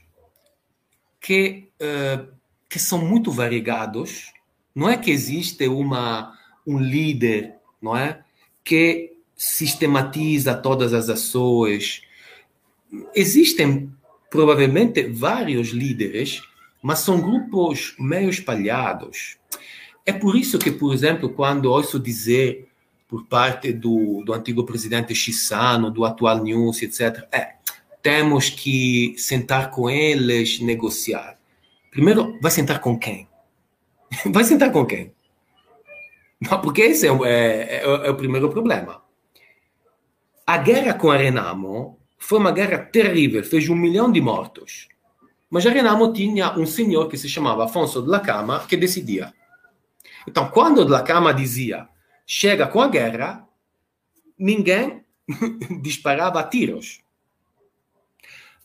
[1.21, 2.27] que, uh,
[2.67, 4.33] que são muito variegados.
[4.75, 6.37] Não é que existe uma,
[6.67, 8.25] um líder, não é?
[8.61, 12.03] Que sistematiza todas as ações.
[13.15, 13.89] Existem
[14.33, 16.41] provavelmente vários líderes,
[16.81, 19.37] mas são grupos meio espalhados.
[20.03, 22.67] É por isso que, por exemplo, quando ouço dizer
[23.07, 27.57] por parte do, do antigo presidente Chissano, do atual News, etc., é,
[28.01, 31.37] temos que sentar com eles, negociar.
[31.91, 33.27] Primeiro, vai sentar com quem?
[34.33, 35.13] Vai sentar com quem?
[36.41, 39.03] Não, porque esse é, é, é, é o primeiro problema.
[40.45, 44.87] A guerra com a Renamo foi uma guerra terrível, fez um milhão de mortos.
[45.49, 49.33] Mas a Renamo tinha um senhor que se chamava Afonso de la Cama que decidia.
[50.25, 51.87] Então, quando de la Cama dizia
[52.25, 53.45] chega com a guerra,
[54.39, 55.03] ninguém
[55.81, 57.01] disparava tiros.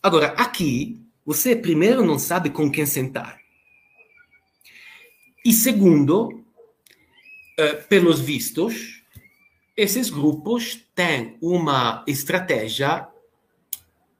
[0.01, 3.41] Agora, aqui, você primeiro não sabe com quem sentar.
[5.43, 9.03] E segundo, uh, pelos vistos,
[9.75, 13.09] esses grupos têm uma estratégia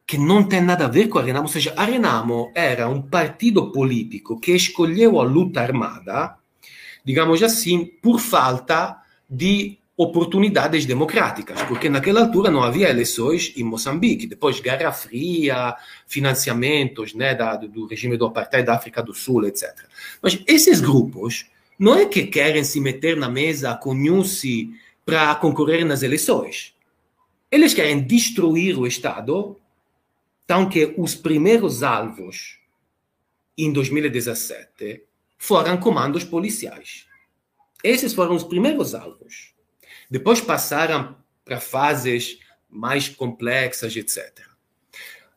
[0.10, 3.72] que não tem nada a ver com a Renamo, ou seja, Renamo era um partido
[3.72, 6.36] político que escolheu a luta armada,
[7.06, 8.98] digamos assim, por falta
[9.30, 15.76] de oportunidades democráticas, porque naquela altura não havia eleições em Moçambique, depois Guerra Fria,
[16.08, 19.70] financiamentos né, da, do regime do apartheid da África do Sul, etc.
[20.24, 21.46] Mas esses grupos
[21.78, 24.72] não é que querem se meter na mesa com Nussi
[25.06, 26.74] para concorrer nas eleições.
[27.52, 29.56] Eles querem destruir o Estado,
[30.50, 32.58] tão que os primeiros alvos
[33.56, 35.06] em 2017
[35.38, 37.06] foram comandos policiais.
[37.84, 39.54] Esses foram os primeiros alvos.
[40.10, 44.40] Depois passaram para fases mais complexas, etc.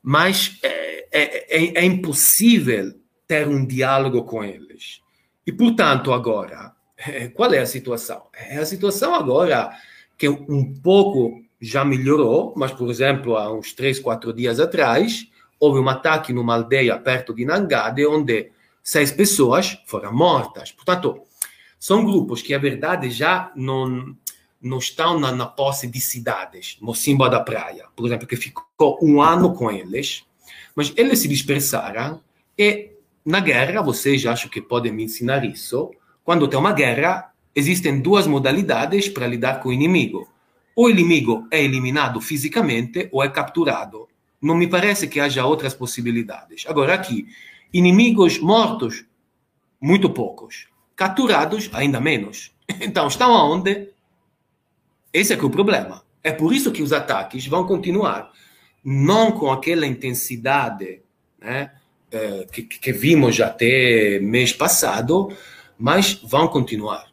[0.02, 5.02] Mas é, é, é, é impossível ter um diálogo com eles.
[5.46, 6.74] E, portanto, agora,
[7.36, 8.28] qual é a situação?
[8.32, 9.78] É a situação agora
[10.16, 15.28] que um pouco já melhorou, mas, por exemplo, há uns três, quatro dias atrás,
[15.60, 18.50] houve um ataque numa aldeia perto de Nangade, onde
[18.82, 20.72] seis pessoas foram mortas.
[20.72, 21.22] Portanto,
[21.78, 24.16] são grupos que, a verdade, já não,
[24.60, 29.22] não estão na, na posse de cidades, Mocimboa da Praia, por exemplo, que ficou um
[29.22, 30.24] ano com eles,
[30.74, 32.20] mas eles se dispersaram
[32.58, 32.90] e
[33.24, 35.92] na guerra, vocês acham que podem me ensinar isso,
[36.24, 40.31] quando tem uma guerra, existem duas modalidades para lidar com o inimigo.
[40.74, 44.08] O inimigo é eliminado fisicamente ou é capturado.
[44.40, 46.64] Não me parece que haja outras possibilidades.
[46.66, 47.28] Agora, aqui,
[47.72, 49.04] inimigos mortos,
[49.80, 50.68] muito poucos.
[50.96, 52.50] Capturados, ainda menos.
[52.80, 53.90] Então, estão aonde?
[55.12, 56.02] Esse é que é o problema.
[56.24, 58.32] É por isso que os ataques vão continuar.
[58.82, 61.02] Não com aquela intensidade
[61.38, 61.70] né,
[62.10, 65.36] eh, que, que vimos até mês passado,
[65.78, 67.11] mas vão continuar.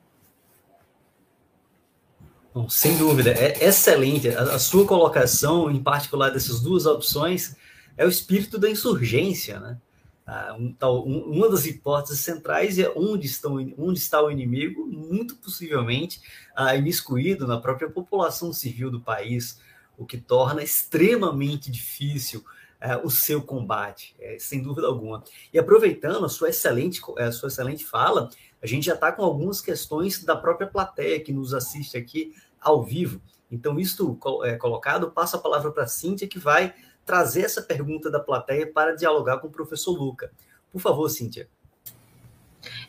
[2.53, 4.29] Bom, sem dúvida, é excelente.
[4.29, 7.55] A, a, sua colocação, em particular dessas duas opções,
[7.95, 9.77] é o espírito da insurgência, né?
[10.25, 14.85] Ah, um, tal, um, uma das hipóteses centrais é onde, estão, onde está o inimigo,
[14.85, 16.21] muito possivelmente
[16.55, 19.59] ah, imiscuído na própria população civil do país,
[19.97, 22.43] o que torna extremamente difícil
[22.79, 25.23] ah, o seu combate, é, sem dúvida alguma.
[25.51, 28.29] E aproveitando a sua excelente, a sua excelente fala,
[28.61, 32.83] a gente já está com algumas questões da própria plateia que nos assiste aqui ao
[32.83, 33.21] vivo.
[33.51, 36.73] Então, isto é, colocado, passo a palavra para a Cíntia, que vai
[37.05, 40.31] trazer essa pergunta da plateia para dialogar com o professor Luca.
[40.71, 41.47] Por favor, Cíntia.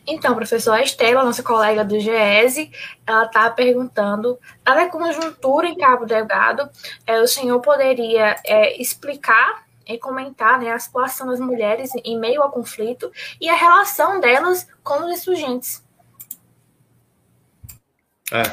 [0.05, 2.71] Então, professor, a Estela, nossa colega do GESE,
[3.05, 6.69] ela está perguntando, dada a conjuntura em Cabo Delgado,
[7.07, 12.41] é, o senhor poderia é, explicar e comentar né, a situação das mulheres em meio
[12.41, 15.83] ao conflito e a relação delas com os insurgentes?
[18.31, 18.43] É,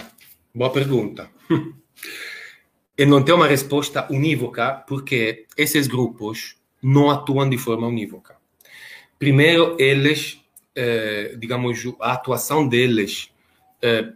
[0.55, 1.30] boa pergunta.
[2.99, 8.36] e não tem uma resposta unívoca, porque esses grupos não atuam de forma unívoca.
[9.18, 10.41] Primeiro, eles,
[10.74, 13.30] eh, digamos, a atuação deles
[13.82, 14.12] eh,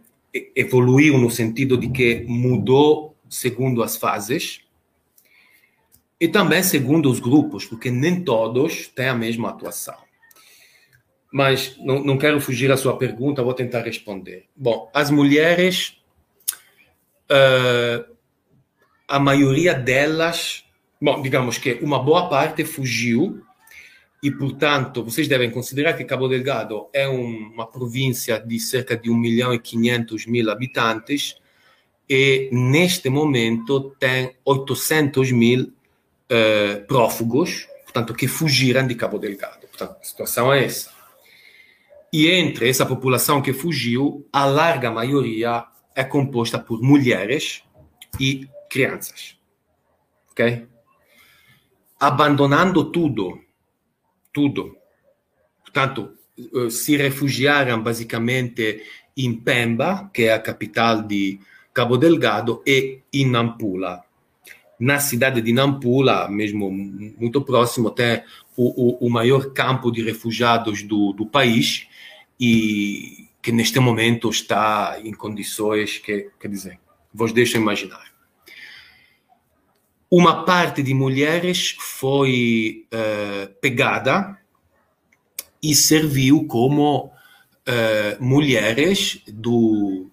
[0.55, 4.61] evoluiu no sentido de que mudou segundo as fases,
[6.19, 9.97] e também segundo os grupos, porque nem todos têm a mesma atuação.
[11.31, 14.45] Mas não, não quero fugir à sua pergunta, vou tentar responder.
[14.55, 15.97] Bom, as mulheres,
[17.31, 18.13] uh,
[19.07, 20.63] a maioria delas,
[21.01, 23.43] bom, digamos que uma boa parte fugiu
[24.21, 29.09] e, portanto, vocês devem considerar que Cabo Delgado é um, uma província de cerca de
[29.09, 31.35] 1 milhão e 500 mil habitantes
[32.09, 35.73] e, neste momento, tem 800 mil
[36.33, 39.67] uh, prófugos, portanto, que fugiram de Cabo Delgado.
[39.67, 40.91] Portanto, a situação é essa.
[42.11, 45.65] E entre essa população que fugiu, a larga maioria
[45.95, 47.63] é composta por mulheres
[48.19, 49.37] e crianças.
[50.31, 50.67] Ok?
[51.99, 53.39] Abandonando tudo,
[54.31, 54.77] tudo.
[55.63, 58.83] Portanto, eh, se refugiaram basicamente
[59.15, 61.39] em Pemba, que é a capital de
[61.73, 64.03] Cabo Delgado, e em Nampula
[64.79, 68.23] na cidade de Nampula, mesmo muito próximo, tem
[68.55, 71.87] o, o, o maior campo de refugiados do, do país
[72.39, 76.79] e que neste momento está em condições que, quer dizer,
[77.13, 78.11] vos deixo imaginar.
[80.09, 84.37] Uma parte de mulheres foi uh, pegada
[85.61, 90.09] e serviu como uh, mulheres do,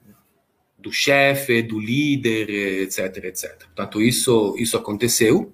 [0.83, 2.49] do chefe, do líder,
[2.83, 3.65] etc, etc.
[3.67, 5.53] Portanto, isso, isso aconteceu.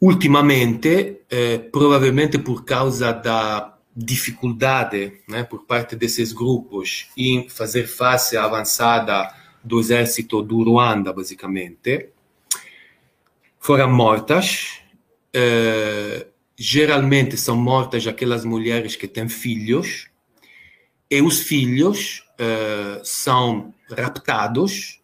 [0.00, 8.36] Ultimamente, eh, provavelmente por causa da dificuldade né, por parte desses grupos em fazer face
[8.36, 12.10] à avançada do exército do Ruanda, basicamente,
[13.58, 14.80] foram mortas.
[15.34, 20.08] Eh, geralmente são mortas aquelas mulheres que têm filhos,
[21.10, 25.00] e os filhos uh, são raptados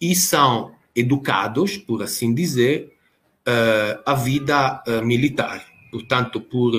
[0.00, 2.96] e são educados, por assim dizer,
[3.46, 5.64] uh, à vida uh, militar.
[5.90, 6.72] Portanto, por,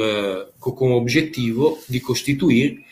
[0.59, 2.84] com o objetivo de constituir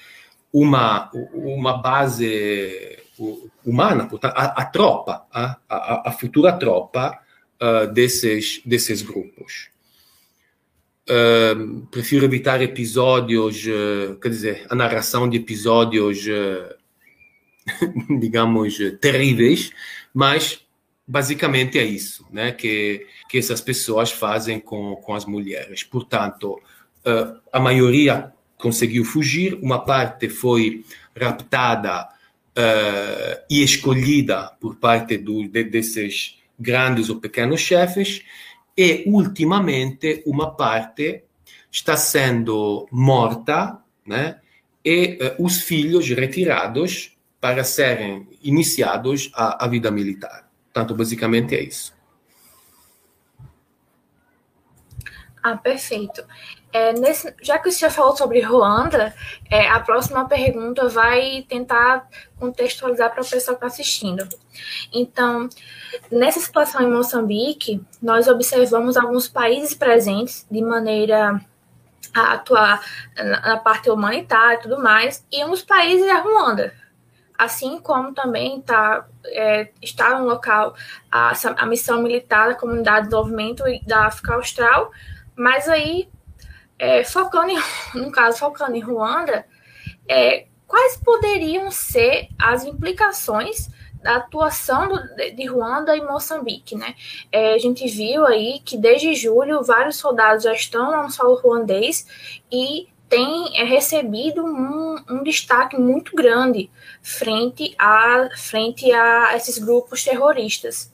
[0.53, 2.97] uma, uma base
[3.65, 7.19] humana, portanto, a, a tropa, a, a, a, futura tropa
[7.93, 9.72] desses, desses grupos.
[11.09, 16.73] Uh, prefiro evitar episódios, uh, quer dizer, a narração de episódios, uh,
[18.21, 19.71] digamos, terríveis,
[20.13, 20.61] mas
[21.05, 25.83] basicamente é isso, né, que, que essas pessoas fazem com, com as mulheres.
[25.83, 26.61] Portanto,
[27.51, 30.85] a maioria conseguiu fugir, uma parte foi
[31.19, 32.07] raptada
[33.49, 38.23] e escolhida por parte do, de, desses grandes ou pequenos chefes,
[38.77, 41.23] e ultimamente uma parte
[41.71, 44.39] está sendo morta né,
[44.83, 50.49] e uh, os filhos retirados para serem iniciados à, à vida militar.
[50.71, 51.93] Portanto, basicamente é isso.
[55.41, 56.23] Ah, perfeito.
[56.73, 59.13] É, nesse, já que senhor falou sobre Ruanda,
[59.47, 62.07] é, a próxima pergunta vai tentar
[62.39, 64.27] contextualizar para o pessoal que está assistindo.
[64.91, 65.47] Então,
[66.11, 71.39] nessa situação em Moçambique, nós observamos alguns países presentes de maneira
[72.11, 72.81] a atuar
[73.15, 76.73] na, na parte humanitária e tudo mais, e um dos países é a Ruanda.
[77.37, 80.75] Assim como também tá, é, está no local
[81.11, 84.91] a, a missão militar da Comunidade de Desenvolvimento da África Austral,
[85.35, 86.07] mas aí,
[86.83, 87.59] é, focando em,
[87.95, 89.45] no caso, focando em Ruanda,
[90.05, 93.69] é, quais poderiam ser as implicações
[94.01, 94.99] da atuação do,
[95.33, 96.93] de Ruanda e Moçambique, né?
[97.31, 102.05] É, a gente viu aí que desde julho vários soldados já estão no solo ruandês
[102.51, 106.69] e tem é, recebido um, um, destaque muito grande
[107.01, 110.92] frente a, frente a esses grupos terroristas.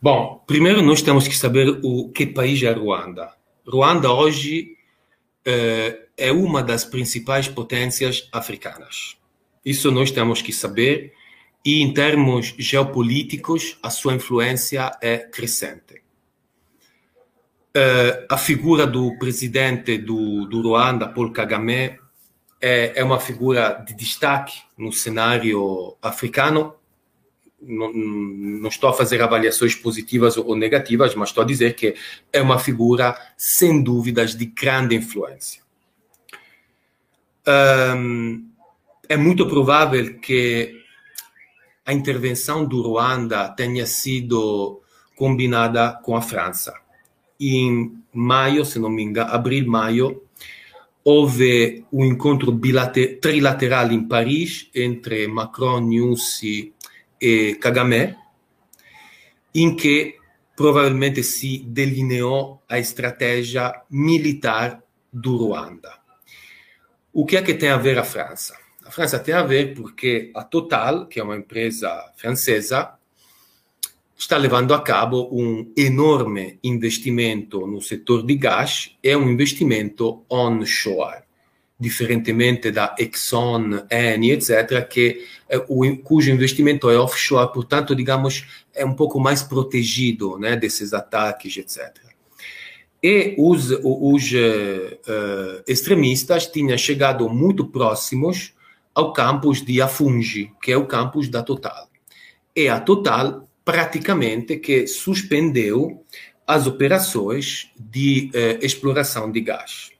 [0.00, 3.32] Bom, primeiro nós temos que saber o que país é Ruanda.
[3.66, 4.76] Ruanda hoje
[5.44, 9.16] é, é uma das principais potências africanas.
[9.64, 11.12] Isso nós temos que saber
[11.64, 16.02] e em termos geopolíticos a sua influência é crescente.
[17.76, 21.98] Uh, a figura do presidente do, do Ruanda, Paul Kagame,
[22.60, 26.74] é, é, uma figura de destaque no cenário africano
[27.60, 31.94] não, não, estou a fazer avaliações positivas ou negativas, mas estou a dizer que
[32.32, 35.62] é uma figura, sem dúvidas, de grande influência.
[37.46, 38.48] Um,
[39.08, 40.82] é muito provável que
[41.84, 44.82] a intervenção do Ruanda tenha sido
[45.14, 46.74] combinada com a França.
[47.38, 50.22] Em maio, se não me engano, abril, maio,
[51.04, 52.58] houve um encontro
[53.20, 56.74] trilateral em Paris entre Macron, Nussi
[57.20, 58.16] e Kagame,
[59.54, 60.16] em que
[60.54, 65.92] provavelmente se delineou a estratégia militar do Ruanda.
[67.12, 68.56] O que é que tem a ver a França?
[68.84, 72.94] A França tem a ver porque a Total, que é uma empresa francesa,
[74.16, 81.25] está levando a cabo um enorme investimento no setor de gás, é um investimento onshore
[81.78, 85.58] diferentemente da Exxon, Eni, etc., que, eh,
[86.02, 92.06] cujo investimento é offshore, portanto, digamos, é um pouco mais protegido né, desses ataques, etc.
[93.02, 98.54] E os, os uh, extremistas tinham chegado muito próximos
[98.94, 101.88] ao campus de Afungi, que é o campus da Total.
[102.54, 106.02] E a Total praticamente que suspendeu
[106.46, 109.95] as operações de uh, exploração de gás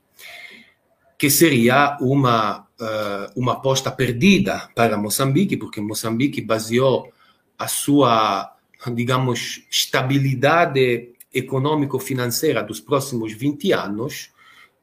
[1.17, 7.11] que seria uma, uh, uma aposta perdida para Moçambique, porque Moçambique baseou
[7.57, 8.55] a sua,
[8.93, 14.29] digamos, estabilidade econômico-financeira dos próximos 20 anos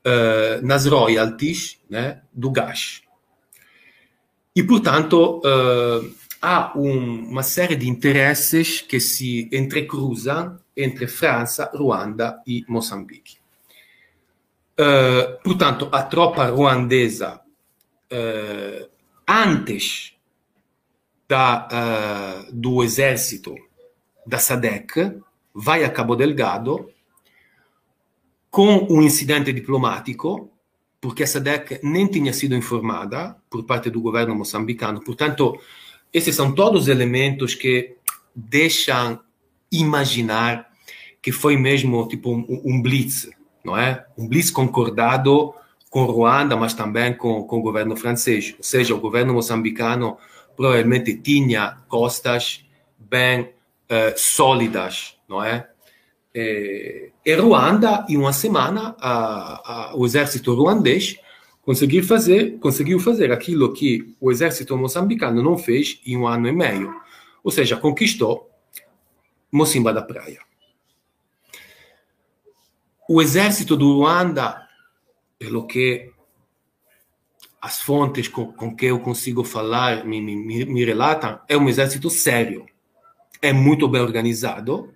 [0.04, 3.02] uh, nas royalties né, do gás.
[4.56, 12.40] E, portanto, uh, há um, uma série de interesses que se entrecruzam entre França, Ruanda
[12.46, 13.43] e Moçambique.
[14.78, 17.40] Uh, portanto, a tropa ruandesa,
[18.12, 18.90] uh,
[19.28, 20.14] antes
[21.28, 23.54] da, uh, do exército
[24.26, 25.20] da SADEC,
[25.54, 26.90] vai a Cabo Delgado
[28.50, 30.50] com um incidente diplomático,
[31.00, 35.02] porque a SADEC nem tinha sido informada por parte do governo moçambicano.
[35.02, 35.60] Portanto,
[36.12, 37.96] esses são todos elementos que
[38.34, 39.20] deixam
[39.70, 40.68] imaginar
[41.20, 43.30] que foi mesmo tipo um, um blitz,
[43.64, 44.04] não é?
[44.16, 45.54] Um blitz concordado
[45.90, 48.54] com Ruanda, mas também com, com o governo francês.
[48.58, 50.18] Ou seja, o governo moçambicano
[50.56, 52.64] provavelmente tinha costas
[52.98, 55.68] bem uh, sólidas, não é?
[56.34, 61.16] E, e Ruanda, em uma semana, a, a, o exército ruandês
[61.62, 66.52] conseguiu fazer, conseguiu fazer aquilo que o exército moçambicano não fez em um ano e
[66.52, 66.92] meio.
[67.42, 68.50] Ou seja, conquistou
[69.52, 70.40] Mocimba da Praia.
[73.08, 74.66] O exército do Ruanda,
[75.38, 76.10] pelo que
[77.60, 82.10] as fontes com, com que eu consigo falar me, me, me relatam, é um exército
[82.10, 82.66] sério.
[83.40, 84.92] É muito bem organizado,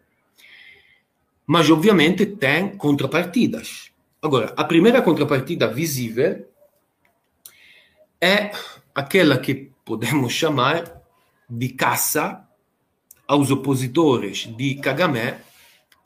[1.47, 3.91] mas obviamente tem contrapartidas.
[4.21, 6.47] Agora, a primeira contrapartida visível
[8.21, 8.51] é
[8.95, 11.01] aquela que podemos chamar
[11.49, 12.47] de caça
[13.27, 15.35] aos opositores de Kagame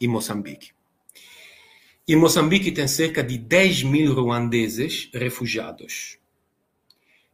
[0.00, 0.72] em Moçambique.
[2.12, 6.18] Em Moçambique tem cerca de 10 mil ruandeses refugiados.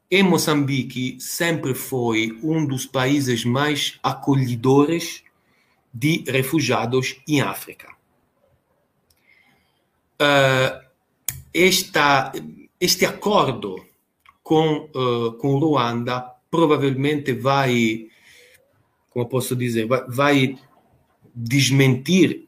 [0.08, 5.24] E Moçambique sempre foi um dos países mais acolhedores
[5.92, 7.88] de refugiados em África.
[10.20, 10.86] uh,
[11.52, 12.30] esta,
[12.80, 13.84] este acordo
[14.44, 18.06] com, uh, com Ruanda provavelmente vai,
[19.10, 20.58] como posso dizer, vai, vai
[21.34, 22.47] desmentir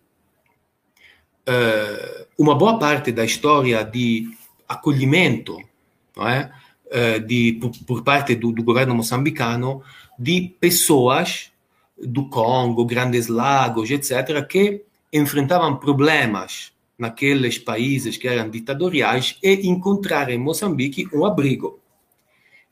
[1.50, 4.30] uh, uma boa parte da história de
[4.68, 5.58] acolhimento
[6.16, 6.50] não é?
[6.86, 9.82] Uh, de, por, por parte do, do, governo moçambicano
[10.18, 11.50] de pessoas
[11.96, 14.82] do Congo, Grandes Lagos, etc., que
[15.12, 21.78] enfrentavam problemas naqueles países que eram ditatoriais e encontraram em Moçambique um abrigo.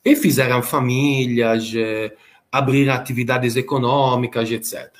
[0.04, 2.14] E fizeram famílias, eh,
[2.50, 4.90] abriram atividades econômicas, etc.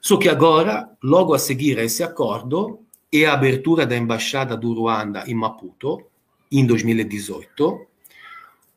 [0.00, 2.80] Só que agora, logo a seguir a esse acordo,
[3.12, 6.02] e a abertura da embaixada do Ruanda em Maputo,
[6.50, 7.86] em 2018,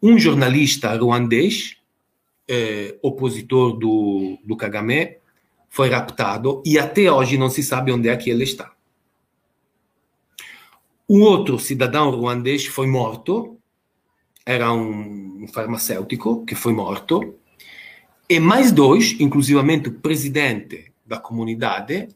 [0.02, 1.78] um jornalista ruandês,
[2.48, 5.18] eh, opositor do, do Kagame,
[5.70, 8.74] foi raptado e até hoje não se sabe onde é que ele está.
[11.10, 13.58] Um outro cidadão ruandês foi morto,
[14.46, 17.36] era um, farmacêutico que foi morto,
[18.30, 22.08] e mais dois, inclusivamente o presidente da comunidade,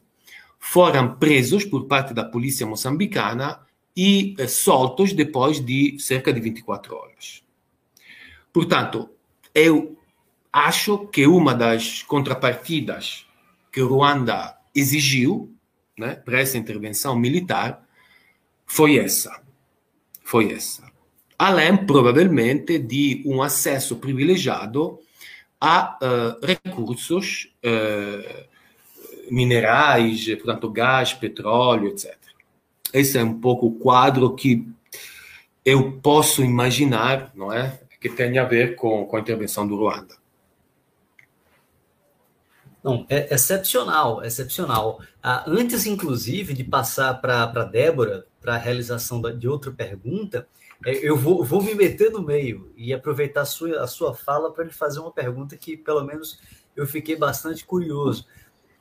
[0.68, 3.60] foram presos por parte da polícia moçambicana
[3.96, 7.44] e eh, soltos depois de cerca de 24 horas.
[8.52, 9.08] Portanto,
[9.54, 9.96] eu
[10.52, 13.26] acho que uma das contrapartidas
[13.70, 15.54] que o Ruanda exigiu
[15.96, 17.86] né, para essa intervenção militar
[18.66, 19.40] foi essa.
[20.24, 20.90] Foi essa.
[21.38, 24.98] Além, provavelmente, de um acesso privilegiado
[25.60, 28.55] a uh, recursos uh,
[29.30, 32.16] minerais, portanto, gás, petróleo, etc.
[32.92, 34.66] Esse é um pouco o quadro que
[35.64, 37.80] eu posso imaginar, não é?
[38.00, 40.14] Que tem a ver com, com a intervenção do Ruanda.
[42.86, 45.00] Não, é excepcional, excepcional.
[45.20, 50.46] Ah, antes, inclusive, de passar para a Débora, para a realização de outra pergunta,
[50.84, 54.52] é, eu vou, vou me meter no meio e aproveitar a sua, a sua fala
[54.52, 56.38] para lhe fazer uma pergunta que, pelo menos,
[56.76, 58.24] eu fiquei bastante curioso.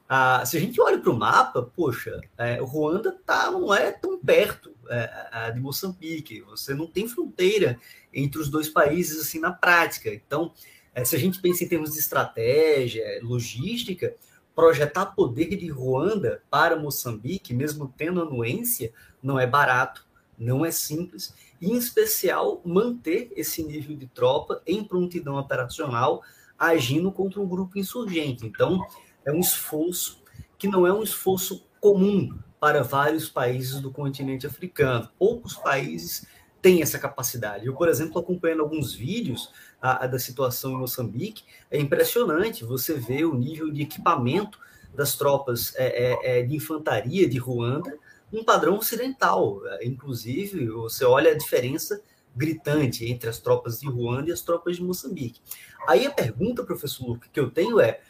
[0.07, 4.19] Ah, se a gente olha para o mapa, poxa, é, Ruanda tá, não é tão
[4.19, 6.41] perto é, de Moçambique.
[6.41, 7.79] Você não tem fronteira
[8.13, 10.13] entre os dois países assim na prática.
[10.13, 10.53] Então,
[10.93, 14.15] é, se a gente pensa em termos de estratégia, logística,
[14.55, 20.05] projetar poder de Ruanda para Moçambique, mesmo tendo anuência, não é barato,
[20.37, 26.21] não é simples, e em especial manter esse nível de tropa em prontidão operacional
[26.57, 28.45] agindo contra um grupo insurgente.
[28.45, 28.85] Então,
[29.25, 30.23] é um esforço
[30.57, 35.09] que não é um esforço comum para vários países do continente africano.
[35.19, 36.25] Poucos países
[36.61, 37.67] têm essa capacidade.
[37.67, 39.51] Eu, por exemplo, acompanhando alguns vídeos
[39.81, 44.57] a, a da situação em Moçambique, é impressionante você ver o nível de equipamento
[44.95, 47.97] das tropas é, é, é de infantaria de Ruanda,
[48.33, 49.61] um padrão ocidental.
[49.83, 52.01] Inclusive, você olha a diferença
[52.35, 55.41] gritante entre as tropas de Ruanda e as tropas de Moçambique.
[55.87, 58.01] Aí a pergunta, professor Luca, que eu tenho é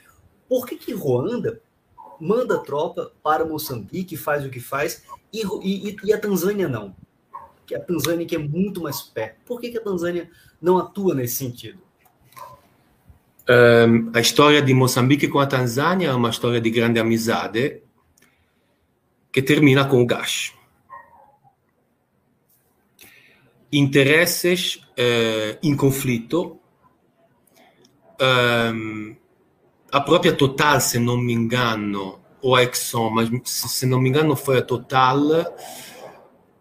[0.48, 1.62] por que, que Ruanda
[2.20, 6.96] manda tropa para Moçambique, faz o que faz, e, e, e a Tanzânia não?
[7.66, 9.38] Que a Tanzânia que é muito mais perto.
[9.46, 10.30] Por que, que a Tanzânia
[10.62, 11.80] não atua nesse sentido?
[13.48, 17.82] Um, a história de Moçambique com a Tanzânia é uma história de grande amizade
[19.32, 20.54] que termina com o gás.
[23.72, 26.60] Interesses uh, em conflito.
[28.20, 29.16] Um,
[29.96, 34.36] a própria Total, se não me engano, ou a Exxon, mas se não me engano
[34.36, 35.18] foi a Total,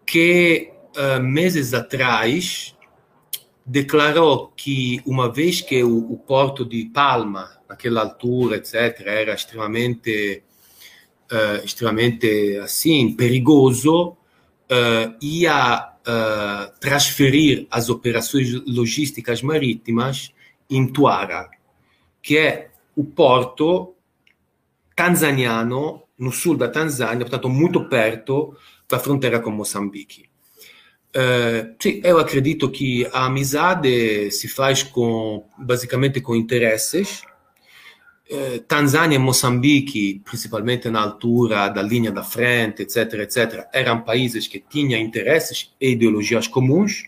[0.05, 2.73] que uh, meses atrás
[3.65, 10.41] declarou que uma vez que o, o, porto de Palma, naquela altura, etc., era extremamente,
[11.29, 15.91] uh, extremamente assim, perigoso, uh, ia
[16.79, 20.31] transferir as operações logísticas marítimas
[20.69, 21.49] em Tuara,
[22.21, 23.95] que é o porto
[24.95, 28.55] tanzaniano no sul da Tanzânia, portanto muito perto
[28.87, 30.29] da fronteira com Moçambique.
[32.03, 37.23] Eu acredito que a amizade se faz com basicamente com interesses.
[38.29, 44.45] Uh, Tanzânia e Moçambique, principalmente na altura da linha da frente, etc., etc., eram países
[44.47, 47.03] que tinham interesses e ideologias comuns.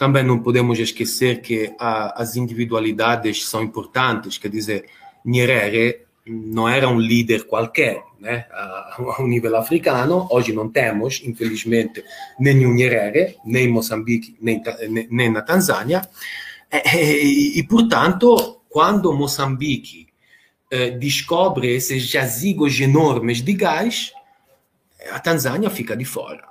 [0.00, 4.86] Também não podemos esquecer que a, as individualidades são importantes, quer dizer,
[5.22, 8.46] Nyerere não era um líder qualquer, né?
[8.50, 10.26] a, um nível africano.
[10.30, 12.02] Hoje não temos, infelizmente,
[12.38, 14.62] nenhum Nyerere, nem em Moçambique, nem,
[15.10, 16.00] nem na Tanzânia.
[16.72, 20.06] E, e, e, portanto, quando Moçambique
[20.70, 24.14] eh, descobre esses jazigos enormes de gás,
[25.12, 26.48] a Tanzânia fica de fora.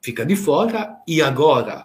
[0.00, 1.84] fica de fora e agora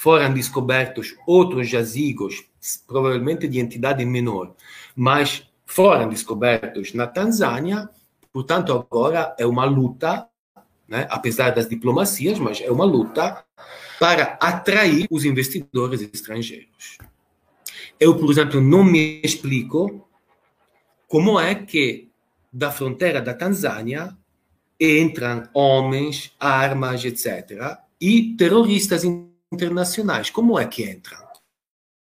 [0.00, 2.46] foram descobertos outros jazigos,
[2.86, 4.54] provavelmente de entidade menor,
[4.96, 7.86] mas foram descobertos na Tanzânia,
[8.32, 10.26] portanto agora é uma luta,
[10.88, 13.44] né, apesar das diplomacias, mas é uma luta
[13.98, 16.96] para atrair os investidores estrangeiros.
[18.00, 20.08] Eu, por exemplo, não me explico
[21.06, 22.08] como é que
[22.50, 24.16] da fronteira da Tanzânia
[24.80, 29.04] entram homens, armas, etc., e terroristas
[29.52, 30.30] internacionais.
[30.30, 31.18] Como é que entram?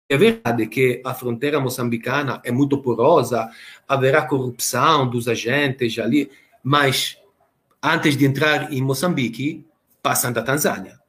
[0.09, 3.51] É verdade que a fronteira moçambicana é muito porosa,
[3.89, 6.31] haverá corrupção dos agentes ali,
[6.63, 7.17] mas
[7.83, 9.65] antes de entrar em Moçambique,
[10.03, 11.01] passam da Tanzânia.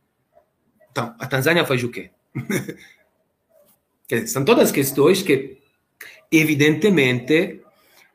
[0.89, 2.11] Então, a Tanzânia faz o quê?
[4.27, 5.57] são todas questões que,
[6.31, 7.61] evidentemente,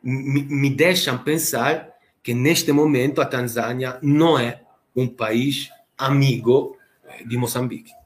[0.03, 1.89] me, me deixam pensar
[2.23, 4.63] que neste momento a Tanzânia não é
[4.95, 7.98] um país amigo eh, de Moçambique.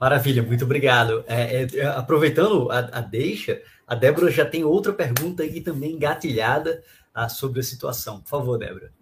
[0.00, 1.24] Maravilha, muito obrigado.
[1.26, 6.82] É, é, aproveitando a, a, deixa, a Débora já tem outra pergunta aqui também engatilhada
[7.12, 8.20] ah, sobre a situação.
[8.20, 8.92] Por favor, Débora.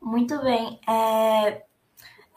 [0.00, 0.78] Muito bem.
[0.88, 1.62] É,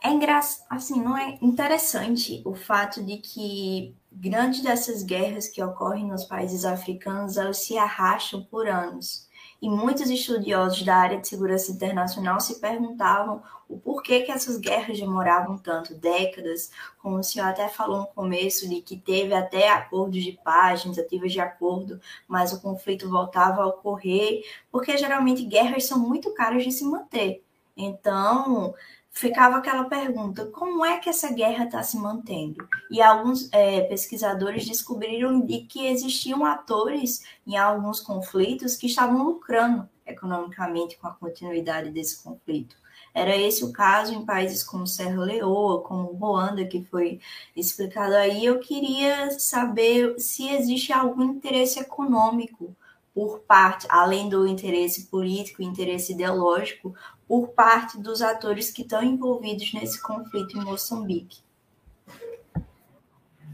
[0.02, 6.06] é engraçado, assim, não é interessante o fato de que grandes dessas guerras que ocorrem
[6.06, 9.27] nos países africanos, elas se arrastam por anos.
[9.60, 14.98] E muitos estudiosos da área de segurança internacional se perguntavam o porquê que essas guerras
[14.98, 16.70] demoravam tanto, décadas,
[17.02, 21.32] como o senhor até falou no começo, de que teve até acordos de paz, tentativas
[21.32, 26.70] de acordo, mas o conflito voltava a ocorrer, porque geralmente guerras são muito caras de
[26.70, 27.42] se manter.
[27.76, 28.74] Então,
[29.18, 32.66] ficava aquela pergunta: como é que essa guerra está se mantendo?
[32.90, 39.88] E alguns é, pesquisadores descobriram de que existiam atores em alguns conflitos que estavam lucrando
[40.06, 42.76] economicamente com a continuidade desse conflito.
[43.12, 47.20] Era esse o caso em países como Serra Leoa, como Ruanda, que foi
[47.56, 48.44] explicado aí.
[48.44, 52.76] Eu queria saber se existe algum interesse econômico
[53.12, 56.94] por parte, além do interesse político interesse ideológico,
[57.28, 61.40] por parte dos atores que estão envolvidos nesse conflito em Moçambique?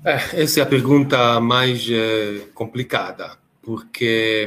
[0.05, 4.47] É, essa é a pergunta mais é, complicada, porque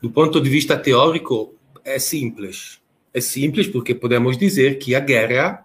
[0.00, 1.54] do ponto de vista teórico
[1.84, 2.80] é simples.
[3.12, 5.64] É simples porque podemos dizer que a guerra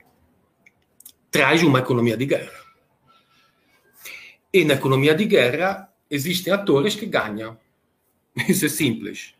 [1.29, 2.61] traz uma economia de guerra.
[4.53, 7.57] E na economia de guerra existem atores que ganham.
[8.47, 9.33] Isso é simples.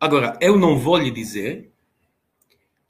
[0.00, 1.70] Agora, eu não vou lhe dizer,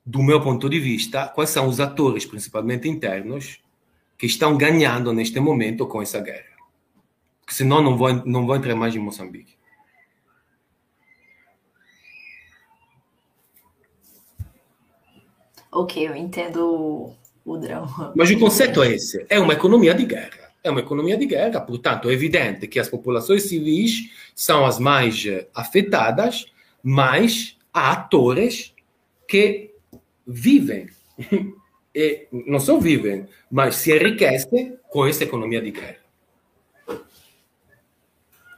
[0.06, 3.61] do meu ponto de vista, quais são os atores, principalmente internos,
[4.16, 6.56] que estão ganhando neste momento com essa guerra.
[7.40, 9.58] Porque senão não vou, não vou entrar mais em Moçambique.
[15.72, 17.12] Ok, eu entendo
[17.44, 18.12] o drama.
[18.14, 20.50] Mas o conceito é esse: é uma economia de guerra.
[20.62, 25.24] É uma economia de guerra, portanto, é evidente que as populações civis são as mais
[25.24, 26.44] eh, afetadas
[26.82, 28.74] mas há atores
[29.28, 29.74] que
[30.26, 30.88] vivem,
[31.94, 36.00] e não só vivem, mas se enriquecem com essa economia de guerra.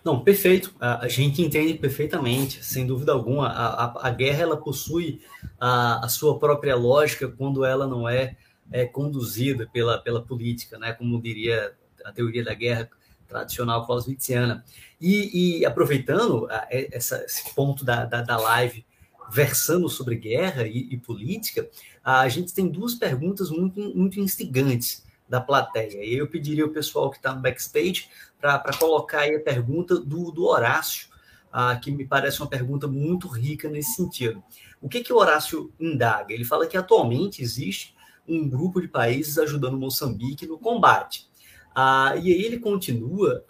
[0.04, 0.74] Não, perfeito.
[0.80, 3.46] A, gente entende perfeitamente, sem dúvida alguma.
[3.46, 5.20] A, a, a guerra ela possui
[5.60, 8.36] a, a, sua própria lógica quando ela não é,
[8.72, 10.92] é conduzida pela, pela política, né?
[10.92, 11.72] Como diria
[12.04, 12.90] a teoria da guerra
[13.33, 14.64] tradicional clausewitziana.
[15.01, 18.85] E, e aproveitando a, essa, esse ponto da, da, da, live
[19.30, 21.68] versando sobre guerra e, e, política,
[22.05, 26.05] a gente tem duas perguntas muito, muito instigantes da plateia.
[26.05, 28.09] E eu pediria ao pessoal que está no backstage
[28.39, 31.09] para colocar aí a pergunta do, do Horácio,
[31.51, 34.43] ah, que me parece uma pergunta muito rica nesse sentido.
[34.80, 36.35] O que, que o Horácio indaga?
[36.35, 37.95] Ele fala que atualmente existe
[38.28, 41.28] um grupo de países ajudando Moçambique no combate.
[41.74, 43.44] Ah, e aí ele continua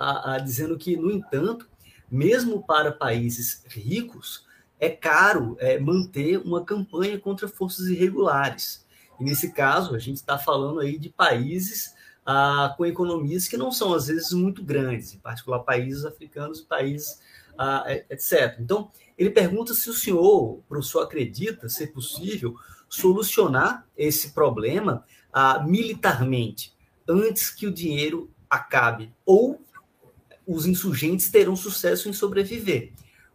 [0.44, 1.68] dizendo que, no entanto,
[2.10, 4.46] mesmo para países ricos,
[4.78, 8.84] é caro é, manter uma campanha contra forças irregulares.
[9.18, 11.94] E nesse caso, a gente está falando aí de países
[12.26, 16.66] ah, com economias que não são, às vezes, muito grandes, em particular países africanos e
[16.66, 17.20] países,
[17.56, 18.56] ah, etc.
[18.58, 22.54] Então, ele pergunta se o senhor, professor, acredita ser possível
[22.88, 26.74] solucionar esse problema ah, militarmente
[27.08, 29.12] antes que o dinheiro acabe.
[29.24, 29.60] Ou
[30.46, 32.92] os insurgentes terão sucesso em sobreviver.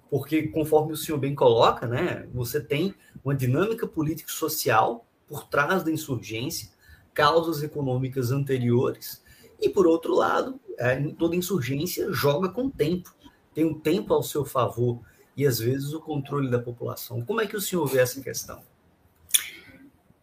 [0.09, 2.93] Porque, conforme o senhor bem coloca, né, você tem
[3.23, 6.69] uma dinâmica política social por trás da insurgência,
[7.13, 9.21] causas econômicas anteriores,
[9.59, 13.13] e, por outro lado, é, toda insurgência joga com tempo,
[13.53, 15.01] tem um tempo ao seu favor,
[15.35, 17.21] e às vezes o controle da população.
[17.21, 18.61] Como é que o senhor vê essa questão?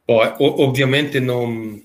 [0.07, 1.80] Poi, ovviamente non,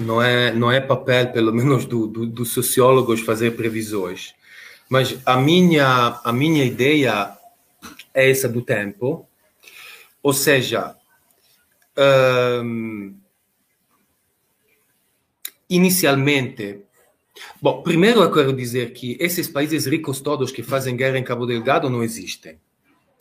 [0.00, 4.34] não é, não é papel, pelo menos do, do, dos sociólogos, fazer previsões.
[4.88, 7.36] Mas a minha, a minha ideia
[8.12, 9.28] é essa do tempo.
[10.22, 10.96] Ou seja,
[12.64, 13.14] um,
[15.68, 16.80] inicialmente,
[17.62, 21.46] bom, primeiro eu quero dizer que esses países ricos todos que fazem guerra em Cabo
[21.46, 22.58] Delgado não existem.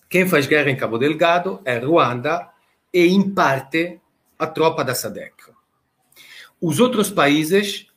[0.09, 2.49] Quem faz guerra em Cabo Delgado é Ruanda
[2.91, 3.99] e, em parte,
[4.39, 5.59] a tropa da SADC.
[6.62, 7.88] Os outros países,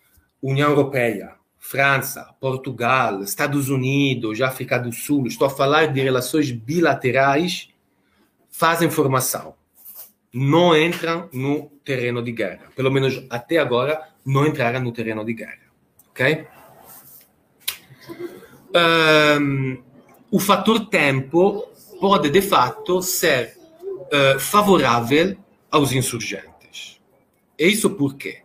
[0.41, 7.71] União Europeia, França, Portugal, Estados Unidos, África do Sul, estou a falar de relações bilaterais,
[8.51, 9.55] fazem formação.
[10.33, 12.71] Não entram no terreno de guerra.
[12.75, 15.63] Pelo menos até agora, não entraram no terreno de guerra.
[16.11, 16.47] Ok?
[19.41, 19.83] Um,
[20.31, 21.69] o fator tempo
[22.01, 23.57] pode, de fato, ser
[23.87, 25.37] uh, favorável
[25.71, 27.01] aos insurgentes.
[27.59, 28.42] E isso por quê?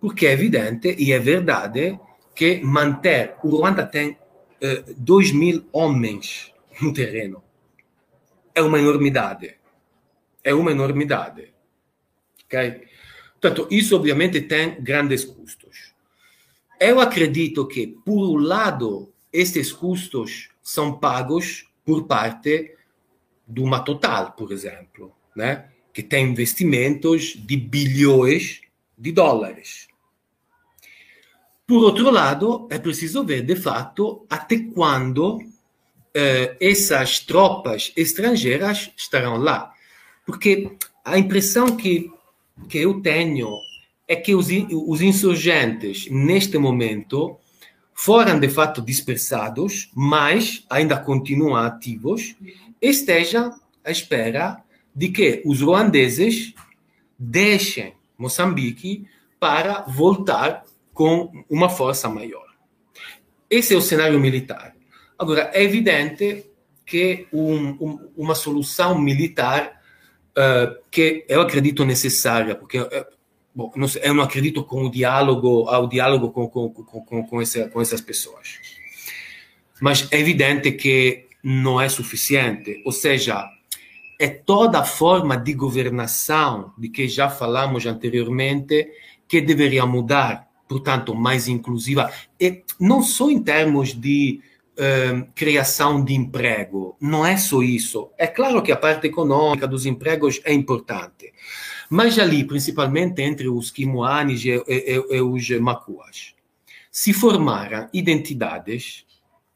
[0.00, 1.98] Porque é evidente e é verdade
[2.34, 3.34] que manter.
[3.42, 7.42] O Ruanda tem uh, 2 mil homens no terreno.
[8.54, 9.56] É uma enormidade.
[10.42, 11.52] É uma enormidade.
[12.44, 12.86] Ok?
[13.40, 15.94] Portanto, isso obviamente tem grandes custos.
[16.80, 22.74] Eu acredito que, por um lado, estes custos são pagos por parte
[23.46, 25.68] de uma Total, por exemplo, né?
[25.92, 28.60] que tem investimentos de bilhões
[28.96, 29.87] de dólares.
[31.68, 35.38] Por outro lado, é preciso ver, de fato, até quando
[36.14, 39.70] eh, essas tropas estrangeiras estarão lá.
[40.24, 40.72] Porque
[41.04, 42.10] a impressão que,
[42.70, 43.50] que eu tenho
[44.08, 47.36] é que os, os insurgentes, neste momento,
[47.92, 52.34] foram de fato dispersados, mas ainda continuam ativos,
[52.80, 54.56] estejam à espera
[54.96, 56.54] de que os ruandeses
[57.18, 59.06] deixem Moçambique
[59.38, 60.64] para voltar
[60.98, 62.44] com uma força maior.
[63.48, 64.74] Esse é o cenário militar.
[65.16, 66.50] Agora, é evidente
[66.84, 69.80] que um, um, uma solução militar
[70.30, 72.88] uh, que eu acredito necessária, porque uh,
[73.54, 77.22] bom, não sei, eu não acredito com o diálogo, ao diálogo com, com, com, com,
[77.22, 78.58] com essas pessoas.
[79.80, 82.82] Mas é evidente que não é suficiente.
[82.84, 83.48] Ou seja,
[84.18, 88.90] é toda a forma de governação de que já falamos anteriormente
[89.28, 94.40] que deveria mudar portanto, mais inclusiva, e não só em termos de
[94.78, 98.10] uh, criação de emprego, não é só isso.
[98.18, 101.32] É claro que a parte econômica dos empregos é importante,
[101.88, 106.34] mas ali, principalmente entre os Kimuanis e, e, e os Macuas,
[106.90, 109.06] se formaram identidades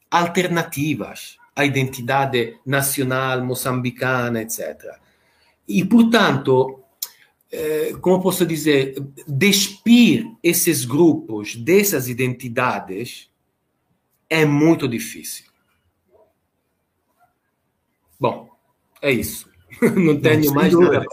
[0.09, 4.97] alternativas à identidade nacional moçambicana, etc.
[5.67, 6.82] E, portanto,
[8.01, 8.95] como posso dizer,
[9.27, 13.29] despir esses grupos dessas identidades
[14.29, 15.45] é muito difícil.
[18.19, 18.49] Bom,
[19.01, 19.51] é isso.
[19.95, 21.05] Não tenho não, mais nada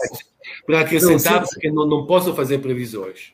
[0.65, 3.33] para acrescentar, não, porque não, não posso fazer previsões.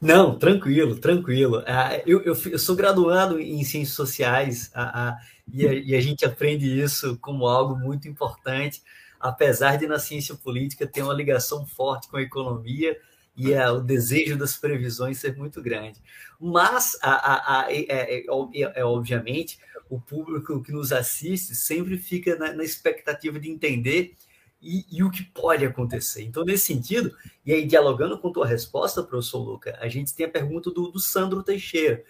[0.00, 1.62] Não, tranquilo, tranquilo.
[1.66, 5.16] Ah, eu, eu, eu, sou graduado em ciências sociais a, a,
[5.52, 8.82] e, a, e a gente aprende isso como algo muito importante
[9.20, 12.98] apesar de na ciência política ter uma ligação forte com a economia
[13.36, 16.02] e o desejo das previsões ser muito grande.
[16.40, 19.58] Mas, a, a, é, é, é, é, obviamente,
[19.88, 24.16] o público que nos assiste sempre fica na, na expectativa de entender
[24.60, 26.24] e, e, o que pode acontecer.
[26.24, 27.14] Então, nesse sentido,
[27.46, 30.98] e aí dialogando com tua resposta, professor Luca, a gente tem a pergunta do, do
[30.98, 32.02] Sandro Teixeira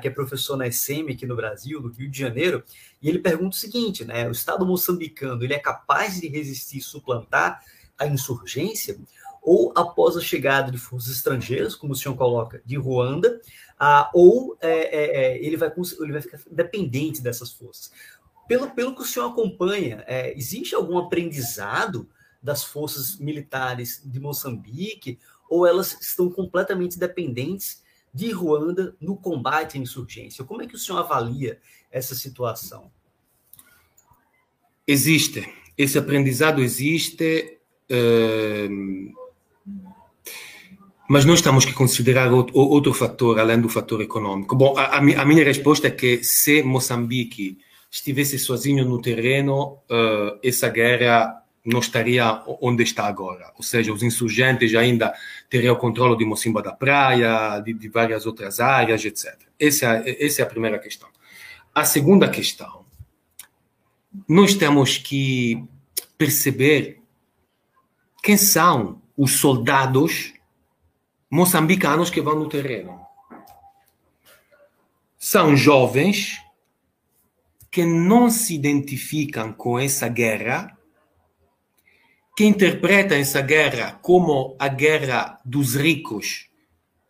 [0.00, 2.62] que é professor na SM aqui no Brasil, no Rio de Janeiro,
[3.00, 4.28] e ele pergunta o seguinte, né?
[4.28, 7.62] O Estado moçambicano ele é capaz de resistir e suplantar
[7.98, 8.98] a insurgência?
[9.42, 13.40] Ou após a chegada de forças estrangeiras, como o senhor coloca, de Ruanda,
[13.78, 17.90] ah, ou é, é, é ele, vai, ele vai ficar dependente dessas forças?
[18.46, 22.08] Pelo, pelo que o senhor acompanha, é, existe algum aprendizado
[22.42, 25.18] das forças militares de Moçambique,
[25.48, 27.82] ou elas estão completamente dependentes
[28.12, 30.44] de Ruanda no combate à insurgência.
[30.44, 31.58] Como é que o senhor avalia
[31.90, 32.90] essa situação?
[34.86, 35.48] Existe.
[35.78, 37.58] Esse aprendizado existe.
[37.90, 39.12] Uh,
[41.08, 44.54] mas nós temos que considerar outro, outro, fator, além do fator econômico.
[44.54, 47.58] Bom, a, a, minha resposta é que se Moçambique
[47.90, 53.52] estivesse sozinho no terreno, uh, essa guerra não estaria onde está agora.
[53.56, 55.14] Ou seja, os insurgentes ainda
[55.48, 59.36] teriam o controle de Mocimba da Praia, de, de várias outras áreas, etc.
[59.58, 61.08] Essa, é, essa é a primeira questão.
[61.74, 62.84] A segunda questão,
[64.28, 65.62] nós temos que
[66.16, 67.00] perceber
[68.22, 70.32] quem são os soldados
[71.30, 73.00] moçambicanos que vão no terreno.
[75.18, 76.38] São jovens
[77.70, 80.76] que não se identificam com essa guerra,
[82.40, 86.46] que interpretam essa guerra como a guerra dos ricos,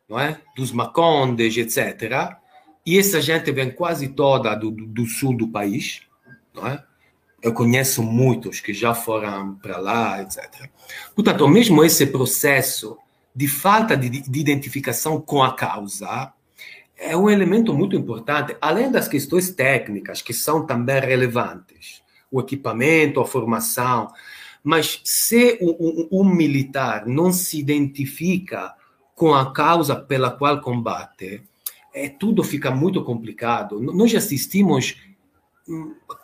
[0.08, 0.40] não é?
[0.56, 2.36] dos macondes, etc.
[2.84, 6.02] E essa gente vem quase toda do, do sul do país,
[6.52, 6.82] não é?
[7.40, 10.68] Eu conheço muitos que já foram para lá, etc.
[11.14, 12.98] Portanto, mesmo esse processo
[13.32, 16.32] de falta de, de identificação com a causa
[16.98, 22.02] é um elemento muito importante, além das questões técnicas, que são também relevantes,
[22.32, 24.08] o equipamento, a formação.
[24.62, 25.58] Mas se
[26.12, 28.74] um, militar não se identifica
[29.14, 31.42] com a causa pela qual combate,
[31.94, 33.80] é, tudo fica muito complicado.
[33.80, 34.96] Nós assistimos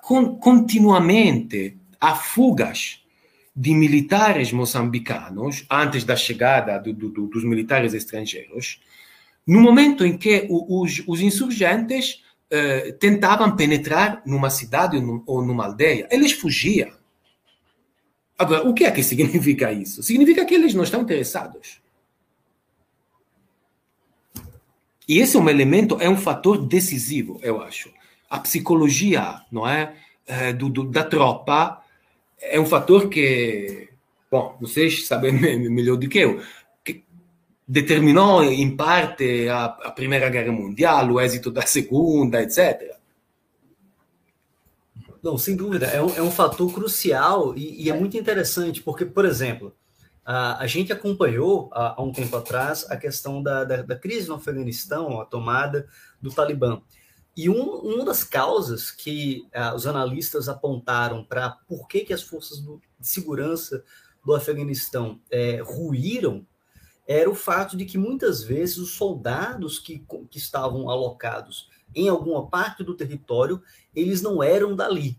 [0.01, 3.03] continuamente a fugas
[3.55, 8.81] de militares moçambicanos, antes da chegada do, do, dos militares estrangeiros,
[9.47, 16.07] no momento em que os, os insurgentes eh, tentavam penetrar numa cidade ou numa aldeia,
[16.11, 16.91] eles fugiam.
[18.39, 20.03] Agora, o que é que significa isso?
[20.03, 21.81] Significa que eles não estão interessados.
[25.09, 27.91] E esse é um elemento, é um fator decisivo, eu acho
[28.29, 29.95] a psicologia, não é,
[30.27, 31.83] eh, do, do, da tropa
[32.41, 33.89] é um fator que,
[34.31, 35.33] bom, vocês sabem
[35.71, 36.43] melhor do que eu,
[36.85, 37.03] que
[37.67, 42.96] determinou em parte a, a Primeira Guerra Mundial, o êxito da Segunda, etc.
[45.27, 49.05] Não, sem dúvida, é um, é um fator crucial e, e, é muito interessante, porque,
[49.05, 49.75] por exemplo,
[50.25, 54.29] a, a gente acompanhou há, há um tempo atrás a questão da, da, da crise
[54.29, 55.89] no Afeganistão, a tomada
[56.23, 56.81] do Talibã.
[57.37, 62.23] E um, uma das causas que uh, os analistas apontaram para por que, que as
[62.23, 63.83] forças do, de segurança
[64.25, 66.47] do Afeganistão é, ruíram
[67.05, 72.47] era o fato de que muitas vezes os soldados que, que estavam alocados em alguma
[72.47, 73.61] parte do território,
[73.95, 75.19] eles não eram dali.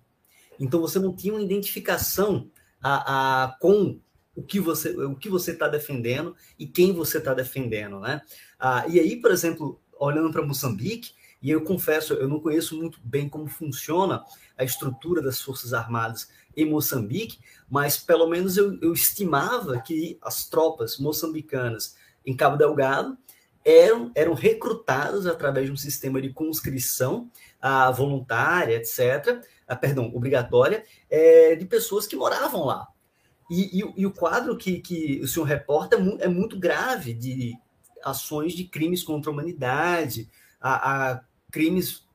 [0.59, 2.49] Então você não tinha uma identificação
[2.81, 3.99] a, a, com
[4.35, 8.21] o que você o que você está defendendo e quem você está defendendo, né?
[8.59, 11.11] Ah, e aí, por exemplo, olhando para Moçambique,
[11.41, 14.23] e eu confesso, eu não conheço muito bem como funciona
[14.57, 20.47] a estrutura das Forças Armadas em Moçambique, mas pelo menos eu, eu estimava que as
[20.49, 23.17] tropas moçambicanas em Cabo Delgado
[23.67, 27.29] eram, eram recrutadas através de um sistema de conscrição
[27.61, 32.87] a voluntária, etc., a, perdão, obrigatória, é, de pessoas que moravam lá.
[33.51, 37.55] E, e, e, o quadro que, que o senhor reporta é, é muito grave de
[38.03, 40.29] ações de crimes contra a humanidade,
[40.61, 42.05] a, a crimes,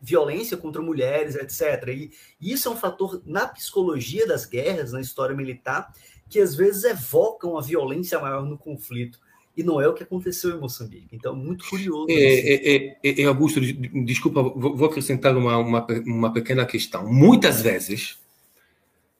[0.00, 1.88] violência contra mulheres, etc.
[1.88, 2.10] E
[2.40, 5.92] isso é um fator na psicologia das guerras, na história militar,
[6.30, 9.20] que às vezes evocam a violência maior no conflito.
[9.56, 11.08] E não é o que aconteceu em Moçambique.
[11.12, 12.06] Então, muito curioso.
[12.08, 17.06] É, é, é, é Augusto, desculpa, vou acrescentar uma, uma, uma pequena questão.
[17.06, 18.18] Muitas vezes,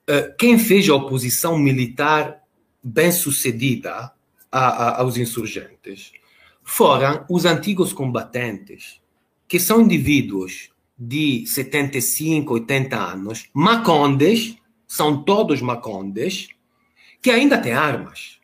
[0.07, 2.43] eh, quem fez a oposição militar
[2.83, 4.13] bem sucedida
[4.51, 6.13] aos insurgentes
[6.63, 9.01] foram os antigos combatentes,
[9.49, 14.57] que são indivíduos de 75, 80 anos, macondes,
[14.87, 16.49] são todos macondes,
[17.21, 18.39] que ainda têm armas,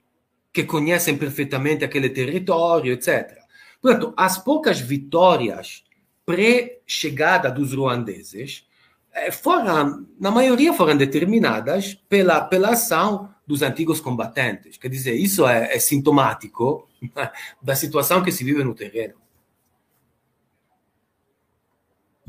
[0.59, 3.38] que conhecem perfeitamente aquele território, etc.
[3.80, 5.84] Portanto, as poucas vitórias
[6.26, 8.66] pré-chegada dos ruandeses
[9.12, 14.76] eh, foram, na maioria, foram determinadas pela, pela ação dos antigos combatentes.
[14.76, 16.88] Quer dizer, isso é, é sintomático
[17.62, 19.14] da situação que se vive no terreno.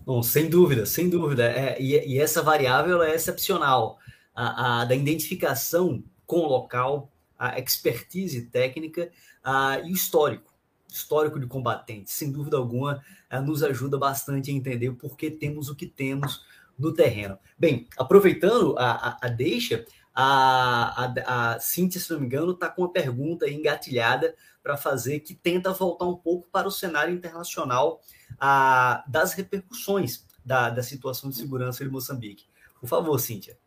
[0.05, 1.45] Bom, sem dúvida, sem dúvida.
[1.45, 3.97] É, e, e, essa variável é excepcional.
[4.35, 9.09] A, a, da identificação com o local, a expertise técnica
[9.41, 10.53] a, e o histórico,
[10.87, 12.13] histórico de combatentes.
[12.13, 16.45] Sem dúvida alguma, a, nos ajuda bastante a entender por que temos o que temos
[16.77, 17.37] no terreno.
[17.57, 22.83] Bem, aproveitando a, a deixa, a, a, a Cintia, se não me engano, está com
[22.83, 28.01] uma pergunta engatilhada para fazer que tenta voltar um pouco para o cenário internacional
[28.39, 32.45] a, das repercussões da, da situação de segurança de Moçambique.
[32.79, 33.57] Por favor, Cíntia.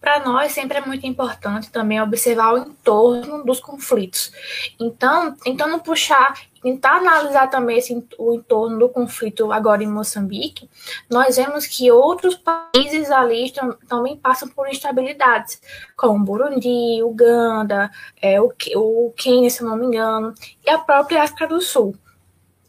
[0.00, 4.32] Para nós, sempre é muito importante também observar o entorno dos conflitos.
[4.78, 10.70] Então, tentando puxar, tentar analisar também esse, o entorno do conflito agora em Moçambique,
[11.10, 13.52] nós vemos que outros países ali
[13.88, 15.60] também passam por instabilidades,
[15.96, 17.90] como Burundi, Uganda,
[18.22, 20.32] é, o, o Quênia, se não me engano,
[20.64, 21.96] e a própria África do Sul.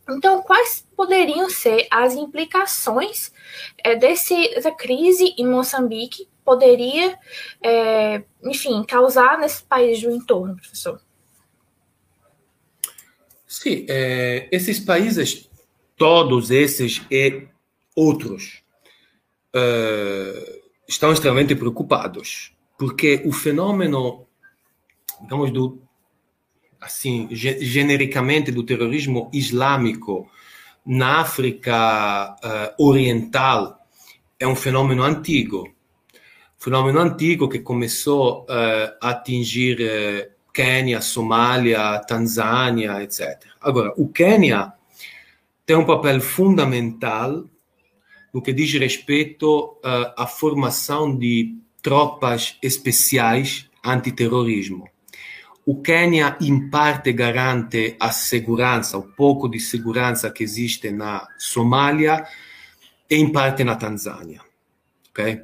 [0.09, 3.31] Então, quais poderiam ser as implicações
[3.83, 7.15] é, desse, dessa crise em Moçambique poderia,
[7.61, 10.99] é, enfim, causar nesses países do entorno, professor?
[13.47, 15.47] Sim, é, esses países,
[15.95, 17.47] todos esses e
[17.95, 18.63] outros,
[19.53, 24.25] é, estão extremamente preocupados, porque o fenômeno,
[25.21, 25.79] digamos, do,
[26.81, 30.27] assim, genericamente do terrorismo islâmico
[30.83, 33.77] na África uh, Oriental
[34.39, 35.69] é um fenômeno antigo.
[36.59, 43.45] Fenômeno antigo que começou uh, a atingir uh, Quênia, Somália, Tanzânia, etc.
[43.61, 44.73] Agora, o Quênia
[45.65, 47.45] tem um papel fundamental
[48.33, 49.77] no que diz respeito
[50.15, 54.87] à formação de tropas especiais antiterrorismo
[55.69, 62.25] o Quênia, em parte, garante a segurança, o pouco de segurança que existe na Somália
[63.07, 64.41] e, em parte, na Tanzânia.
[65.11, 65.43] Okay?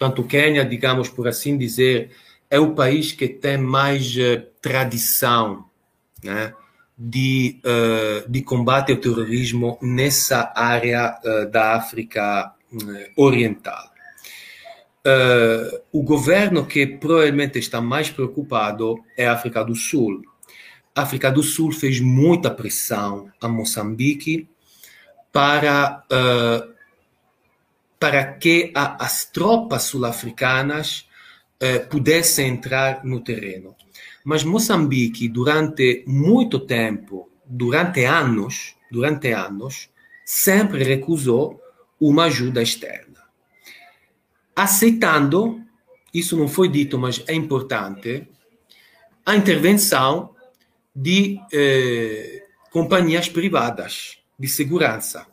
[0.00, 2.10] Portanto, o Quênia, digamos por assim dizer,
[2.48, 5.66] é o país que tem mais uh, tradição
[6.24, 6.54] né,
[6.96, 12.50] de, uh, de combate ao terrorismo nessa área uh, da África
[13.14, 13.90] Oriental.
[15.92, 20.22] O governo que provavelmente está mais preocupado é a África do Sul.
[20.94, 24.48] A África do Sul fez muita pressão a Moçambique
[25.32, 26.04] para,
[28.00, 31.06] para que a, as tropas sul-africanas
[31.62, 33.76] uh, pudessem entrar no terreno.
[34.24, 39.88] Mas Moçambique, durante muito tempo, durante anos, durante anos,
[40.24, 41.60] sempre recusou
[42.00, 43.10] uma ajuda externa
[44.60, 45.62] aceitando,
[46.12, 48.28] isso não foi dito, mas é importante,
[49.24, 50.34] a intervenção
[50.94, 55.26] de eh, companhias privadas de segurança.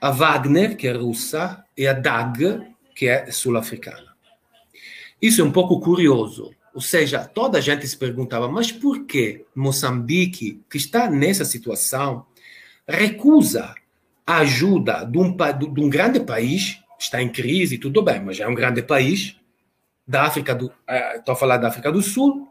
[0.00, 2.60] A Wagner, que é russa, e a DAG,
[2.94, 4.16] que é sul-africana.
[5.20, 6.50] Isso é um pouco curioso.
[6.74, 12.26] Ou seja, toda a gente se perguntava, mas por que Moçambique, que está nessa situação,
[12.86, 13.74] recusa
[14.26, 18.46] a ajuda de um, de um grande país está em crise, tudo bem, mas é
[18.46, 19.36] um grande país
[20.06, 22.48] da África do, eh, estou a falar da África do Sul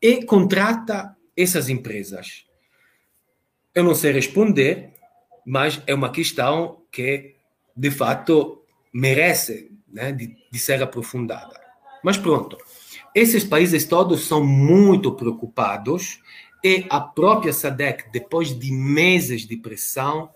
[0.00, 2.44] e contrata essas empresas.
[3.74, 4.92] Eu não sei responder,
[5.48, 7.34] mas é uma questão que
[7.74, 11.58] de fato merece né, de, de ser aprofundada.
[12.04, 12.58] Mas pronto,
[13.14, 16.20] esses países todos são muito preocupados
[16.62, 20.28] e a própria SADC, depois de meses de pressão,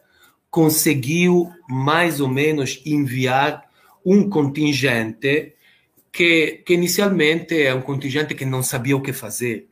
[0.51, 3.69] conseguiu mais ou menos enviar
[4.05, 5.55] um contingente
[6.11, 9.69] que, que inicialmente é um contingente que não sabia o que fazer.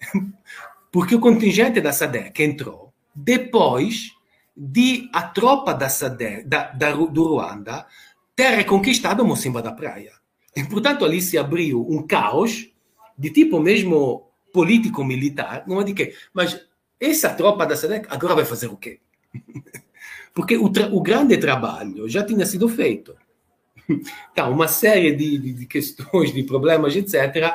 [0.90, 4.12] Porque o contingente da SADC entrou depois
[4.56, 7.86] de a tropa da SADC, da, da, do Ruanda
[8.36, 10.12] ter reconquistado Mocimba da Praia.
[10.54, 12.70] E, portanto, ali se abriu um caos
[13.16, 16.14] de tipo mesmo político-militar, não é de quê?
[16.32, 16.60] Mas
[17.00, 19.00] essa tropa da SADC agora vai fazer o quê?
[20.34, 23.14] Porque o, o grande trabalho já tinha sido feito.
[24.32, 27.54] Então, uma série de, de, de questões, de problemas, etc.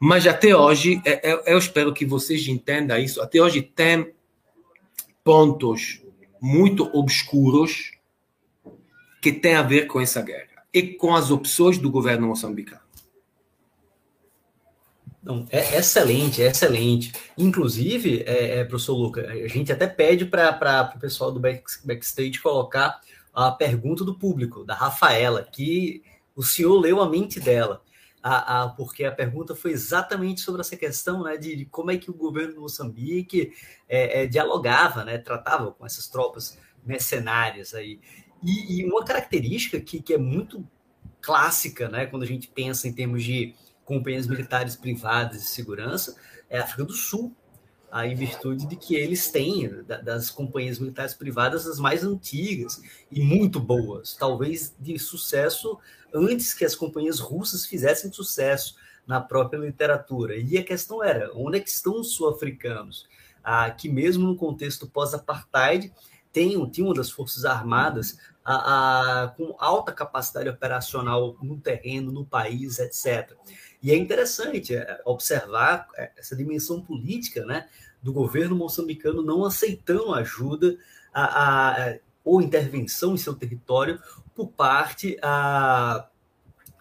[0.00, 4.12] Mas até hoje, eu, é, é, eu espero que vocês entendam isso, até hoje tem
[5.30, 6.02] pontos
[6.40, 7.92] muito obscuros
[9.22, 12.80] que têm a ver com essa guerra e com as opções do governo moçambicano.
[15.22, 17.12] Não, é excelente, é excelente.
[17.38, 22.40] Inclusive, é, é, professor Luca, a gente até pede para o pessoal do back, backstage
[22.40, 23.00] colocar
[23.32, 26.02] a pergunta do público, da Rafaela, que
[26.34, 27.84] o senhor leu a mente dela.
[28.22, 31.96] A, a, porque a pergunta foi exatamente sobre essa questão né, de, de como é
[31.96, 33.52] que o governo de Moçambique
[33.88, 37.98] é, é, dialogava, né, tratava com essas tropas mercenárias aí.
[38.42, 40.66] E, e uma característica que, que é muito
[41.22, 46.14] clássica, né, quando a gente pensa em termos de companhias militares privadas de segurança
[46.48, 47.34] é a África do Sul,
[48.04, 49.68] em virtude de que eles têm
[50.04, 52.80] das companhias militares privadas as mais antigas
[53.10, 55.76] e muito boas, talvez de sucesso
[56.14, 58.76] antes que as companhias russas fizessem sucesso
[59.06, 60.36] na própria literatura.
[60.36, 63.08] E a questão era, onde é que estão os sul-africanos?
[63.42, 65.92] Ah, que mesmo no contexto pós-apartheid,
[66.32, 72.78] tinham, tinham das forças armadas a, a, com alta capacidade operacional no terreno, no país,
[72.78, 73.32] etc.
[73.82, 77.68] E é interessante é, observar é, essa dimensão política né,
[78.02, 80.76] do governo moçambicano não aceitando ajuda
[81.12, 84.00] a, a, ou intervenção em seu território
[84.40, 86.08] por parte a,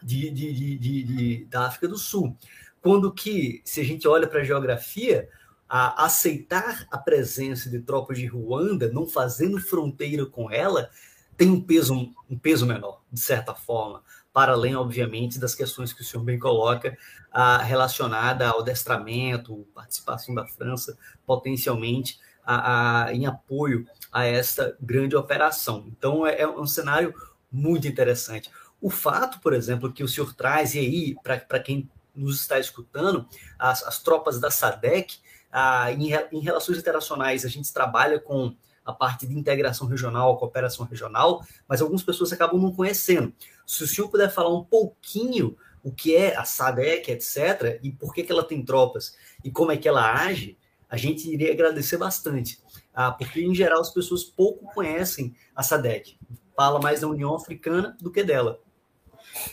[0.02, 2.38] de, de, de, de, da África do Sul.
[2.81, 5.27] Quando que, se a gente olha para a geografia,
[5.68, 10.90] a aceitar a presença de tropas de Ruanda, não fazendo fronteira com ela,
[11.36, 16.02] tem um peso, um peso menor, de certa forma para além, obviamente, das questões que
[16.02, 16.95] o senhor bem coloca,
[17.31, 25.15] ah, relacionada ao destramento, participação da França, potencialmente, a, a, em apoio a esta grande
[25.15, 25.86] operação.
[25.88, 27.14] Então, é, é um cenário
[27.51, 28.49] muito interessante.
[28.81, 33.27] O fato, por exemplo, que o senhor traz, e aí, para quem nos está escutando,
[33.57, 35.17] as, as tropas da SADEC,
[35.51, 38.55] ah, em, em, relações internacionais, a gente trabalha com
[38.85, 43.34] a parte de integração regional, cooperação regional, mas algumas pessoas acabam não conhecendo.
[43.65, 48.13] Se o senhor puder falar um pouquinho o que é a SADEC, etc., e por
[48.13, 50.57] que, que ela tem tropas e como é que ela age,
[50.89, 52.59] a gente iria agradecer bastante.
[52.93, 56.17] Ah, porque, em geral, as pessoas pouco conhecem a SADEC.
[56.60, 58.60] Fala mais da União Africana do que dela.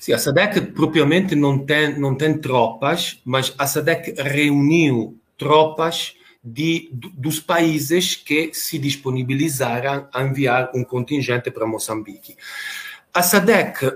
[0.01, 6.91] Sim, a SADEC propriamente não tem, não tem tropas, mas a SADEC reuniu tropas de,
[6.93, 12.37] dos países que se disponibilizaram a enviar um contingente para Moçambique.
[13.15, 13.87] A SADEC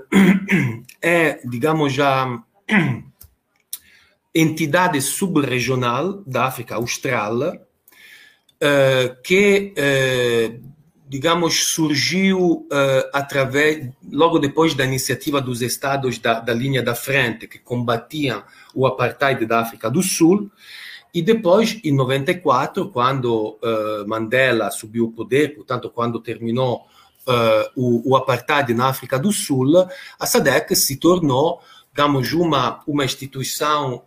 [1.02, 2.40] é, digamos, já
[4.32, 7.56] entidade subregional da África Austral
[8.60, 10.69] uh, que, uh,
[11.10, 17.48] digamos, surgiu uh, através, logo depois da iniciativa dos estados da, da linha da frente,
[17.48, 20.48] que combatiam o apartheid da África do Sul,
[21.12, 26.86] e depois, em 94, quando uh, Mandela subiu o poder, portanto, quando terminou
[27.26, 29.84] uh, o, o, apartheid na África do Sul,
[30.16, 31.60] a SADC se tornou,
[31.92, 34.04] digamos, uma, uma instituição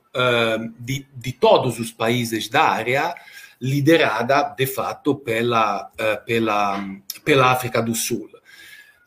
[0.80, 3.16] de, de todos os países da área,
[3.64, 5.90] liderada, de fato, pela,
[6.26, 6.84] pela,
[7.24, 8.30] pela África do Sul.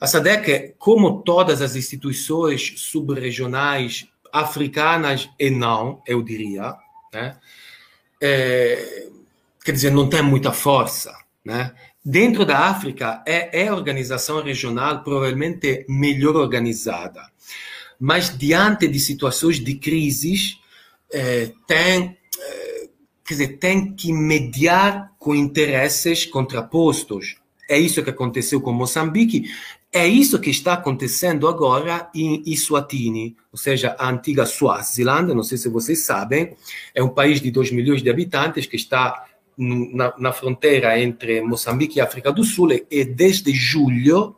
[0.01, 6.75] A SADC, como todas as instituições subregionais africanas e não, eu diria,
[7.13, 7.37] né?
[8.21, 9.09] é,
[9.63, 11.15] quer dizer, não tem muita força.
[11.45, 11.73] Né?
[12.05, 17.21] Dentro da África, é, é a organização regional provavelmente melhor organizada.
[17.99, 20.59] Mas, diante de situações de crises,
[21.13, 22.17] é, tem,
[23.27, 27.37] quer dizer, tem que mediar com interesses contrapostos.
[27.69, 29.51] É isso que aconteceu com Moçambique.
[29.93, 35.57] É isso que está acontecendo agora em Eswatini, ou seja, a antiga Swaziland, não sei
[35.57, 36.55] se vocês sabem,
[36.95, 39.25] é um país de 2 milhões de habitantes que está
[39.57, 44.37] na, na fronteira entre Moçambique e África do Sul e desde julho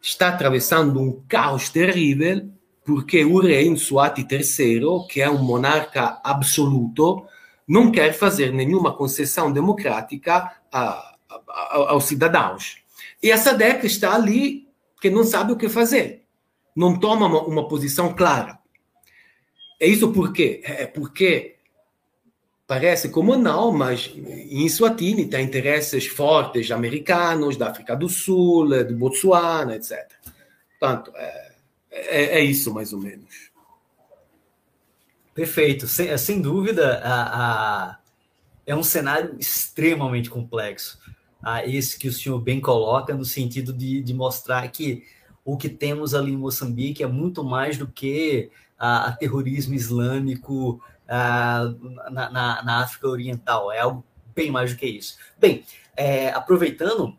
[0.00, 2.48] está atravessando um caos terrível
[2.84, 7.24] porque o rei Nsuati III, que é um monarca absoluto,
[7.72, 12.76] não quer fazer nenhuma concessão democrática a, a, aos cidadãos.
[13.22, 14.68] E a SADEC está ali
[15.00, 16.22] que não sabe o que fazer,
[16.76, 18.58] não toma uma, uma posição clara.
[19.80, 20.60] É isso por quê?
[20.64, 21.56] É porque
[22.66, 28.94] parece como não, mas em Swatini tem interesses fortes americanos, da África do Sul, do
[28.96, 30.12] Botsuana, etc.
[30.78, 31.52] Portanto, é,
[31.90, 33.50] é, é isso mais ou menos.
[35.34, 35.86] Perfeito.
[35.86, 37.98] Sem, sem dúvida, a, a,
[38.66, 40.98] é um cenário extremamente complexo
[41.42, 45.04] a esse que o senhor bem coloca, no sentido de, de mostrar que
[45.44, 50.80] o que temos ali em Moçambique é muito mais do que a, a terrorismo islâmico
[51.08, 51.74] a,
[52.10, 54.04] na, na, na, África Oriental, é algo
[54.34, 55.18] bem mais do que isso.
[55.38, 55.64] Bem,
[55.96, 57.16] é, aproveitando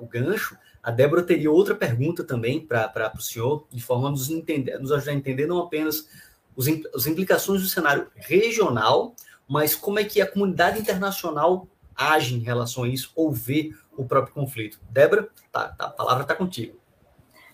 [0.00, 4.30] o gancho, a Débora teria outra pergunta também para o senhor, de forma a nos,
[4.30, 6.08] entender, nos ajudar a entender não apenas
[6.56, 9.14] os, as implicações do cenário regional,
[9.48, 11.66] mas como é que a comunidade internacional
[11.96, 14.80] age em relação a isso ou vê o próprio conflito.
[14.90, 16.80] Débora, tá, tá, a palavra está contigo.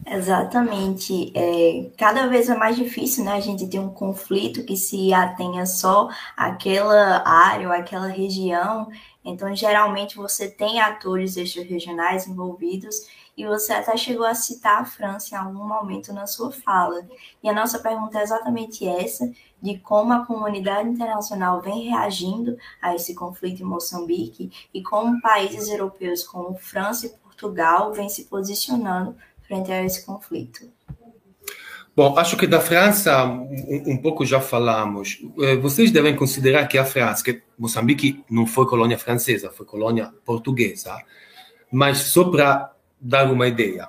[0.06, 1.32] Exatamente.
[1.34, 3.32] É, cada vez é mais difícil, né?
[3.32, 8.88] A gente ter um conflito que se atenha só àquela área ou àquela região.
[9.24, 12.96] Então, geralmente, você tem atores extra-regionais envolvidos
[13.38, 17.06] e você até chegou a citar a França em algum momento na sua fala.
[17.40, 19.30] E a nossa pergunta é exatamente essa,
[19.62, 25.68] de como a comunidade internacional vem reagindo a esse conflito em Moçambique e como países
[25.68, 29.14] europeus como França e Portugal vêm se posicionando
[29.46, 30.68] frente a esse conflito.
[31.94, 35.20] Bom, acho que da França um, um, pouco já falamos.
[35.40, 40.12] Eh, vocês devem considerar que a França, que Moçambique não foi colônia francesa, foi colônia
[40.24, 40.96] portuguesa,
[41.70, 43.88] mas só para dar uma ideia.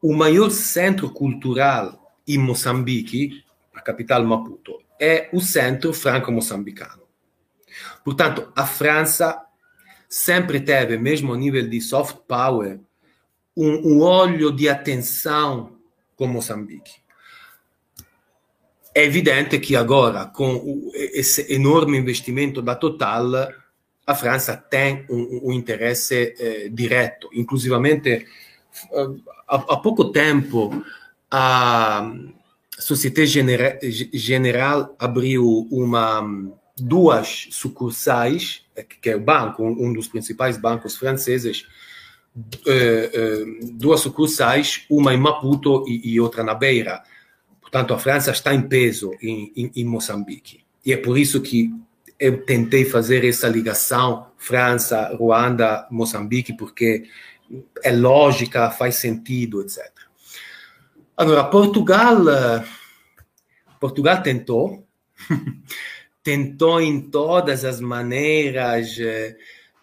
[0.00, 3.44] O maior centro cultural em Moçambique,
[3.74, 7.02] a capital Maputo, é o centro franco-moçambicano.
[8.04, 9.42] Portanto, a França
[10.08, 12.80] sempre teve, mesmo a nível de soft power,
[13.56, 15.76] um, um olho de atenção
[16.14, 16.92] com Moçambique.
[18.94, 23.50] É evidente que agora, com esse enorme investimento da Total,
[24.06, 28.26] a França tem um, um interesse eh, direto, inclusivamente
[28.92, 29.06] eh,
[29.48, 30.84] há, pouco tempo
[31.30, 32.12] a,
[32.78, 36.22] Société General abriu uma,
[36.76, 38.62] duas sucursais,
[39.00, 41.66] que é o banco, um dos principais bancos franceses,
[43.72, 47.02] duas sucursais, uma em Maputo e, e outra na Beira.
[47.62, 50.60] Portanto, a França está em peso em, em, em Moçambique.
[50.84, 51.72] E é por isso que
[52.18, 57.04] eu tentei fazer essa ligação França, Ruanda, Moçambique, porque
[57.82, 59.84] é lógica, faz sentido, etc.
[61.16, 62.18] Agora, Portugal,
[63.80, 64.86] Portugal tentou,
[66.22, 68.96] tentou em todas as maneiras,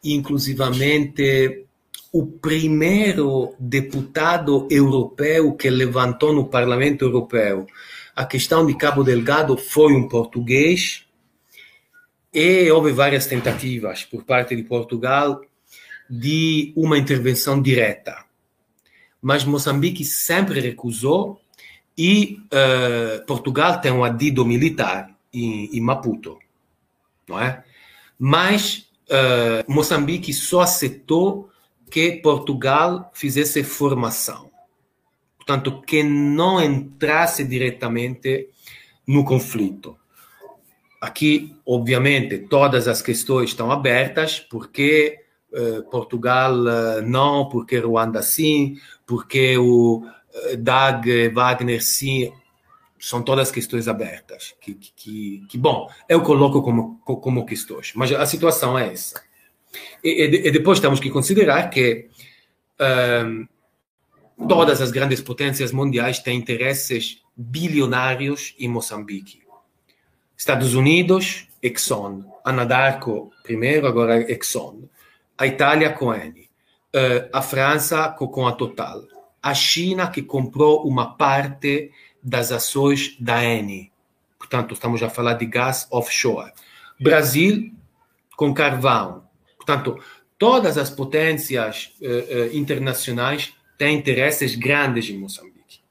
[0.04, 1.66] inclusivamente
[2.12, 7.66] o primeiro deputado europeu que levantou no Parlamento Europeu
[8.16, 11.03] a questão de Cabo Delgado foi um português
[12.34, 15.42] e houve várias tentativas por parte de Portugal
[16.10, 18.26] de uma intervenção direta.
[19.22, 21.40] Mas Moçambique sempre recusou
[21.98, 26.40] e uh, Portugal tem um adido militar em, em, Maputo,
[27.28, 27.64] não é?
[28.18, 31.50] Mas uh, Moçambique só aceitou
[31.90, 34.52] que Portugal fizesse formação.
[35.38, 38.50] Portanto, que não entrasse diretamente
[39.06, 39.98] no conflito.
[41.04, 45.20] Aqui, obviamente, todas as questões estão abertas, porque
[45.52, 52.32] eh, Portugal eh, não, porque Ruanda sim, porque o eh, Dag Wagner sim,
[52.98, 54.56] são todas questões abertas.
[54.62, 59.22] Que, que, que, bom, eu coloco como, como questões, mas a situação é essa.
[60.02, 62.08] E, e, depois temos que considerar que
[63.26, 63.46] um,
[64.48, 69.43] todas as grandes potências mundiais têm interesses bilionários em Moçambique.
[70.38, 72.24] Estados Unidos, Exxon.
[72.44, 74.90] Anadarko primeiro, agora Exxon.
[75.38, 76.50] A Itália com Eni.
[76.96, 79.02] Uh, a França com a Total.
[79.42, 81.92] A China que comprou uma parte
[82.22, 83.92] das ações da Eni.
[84.38, 86.52] Portanto, estamos a falar de gás offshore.
[87.00, 87.72] Brasil
[88.36, 89.24] com carvão.
[89.56, 89.98] Portanto,
[90.38, 95.82] todas as potências uh, uh, internacionais têm interesses grandes em Moçambique.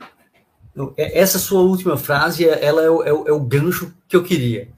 [0.00, 0.06] É,
[0.96, 4.68] essa sua última frase, ela é o, é o, é o gancho que eu queria.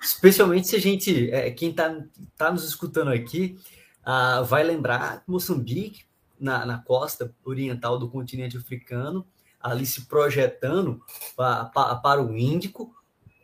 [0.00, 1.96] Especialmente se a gente, é, quem está
[2.36, 3.58] tá nos escutando aqui,
[4.06, 6.08] uh, vai lembrar Moçambique,
[6.40, 9.26] na, na costa oriental do continente africano,
[9.60, 11.02] ali se projetando
[11.36, 12.94] para, para o Índico,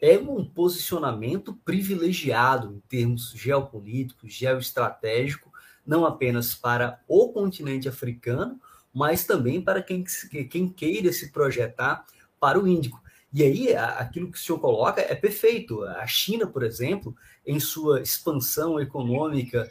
[0.01, 5.53] é um posicionamento privilegiado em termos geopolíticos, geoestratégico,
[5.87, 8.61] não apenas para o continente africano,
[8.95, 10.05] mas também para quem,
[10.49, 12.07] quem queira se projetar
[12.39, 13.03] para o Índico.
[13.33, 15.83] E aí, aquilo que o senhor coloca é perfeito.
[15.83, 19.69] A China, por exemplo, em sua expansão econômica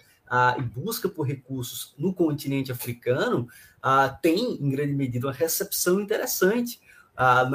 [0.58, 3.48] e busca por recursos no continente africano,
[4.22, 6.82] tem, em grande medida, uma recepção interessante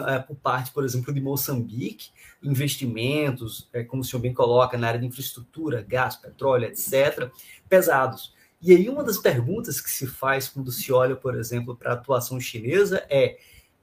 [0.08, 2.10] é, por parte, por exemplo, de Moçambique,
[2.42, 7.30] investimentos, é, como o senhor bem coloca, na área de infraestrutura, gás, petróleo, etc.,
[7.68, 8.32] pesados.
[8.60, 11.94] E aí, uma das perguntas que se faz quando se olha, por exemplo, para a
[11.94, 13.38] atuação chinesa é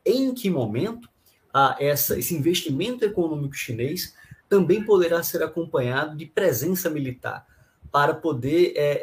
[0.06, 1.10] em que momento
[1.54, 4.14] ah, essa, esse investimento econômico chinês
[4.50, 7.46] também poderá ser acompanhado de presença militar
[7.92, 9.02] para poder é,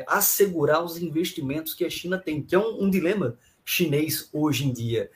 [0.00, 4.66] é, assegurar os investimentos que a China tem, que é um, um dilema chinês hoje
[4.66, 5.10] em dia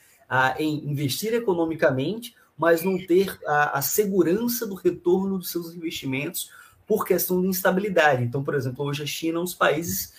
[0.59, 6.51] em investir economicamente, mas não ter a, a, segurança do retorno dos seus investimentos
[6.87, 8.23] por questão de instabilidade.
[8.23, 10.13] Então, por exemplo, hoje a China é um dos países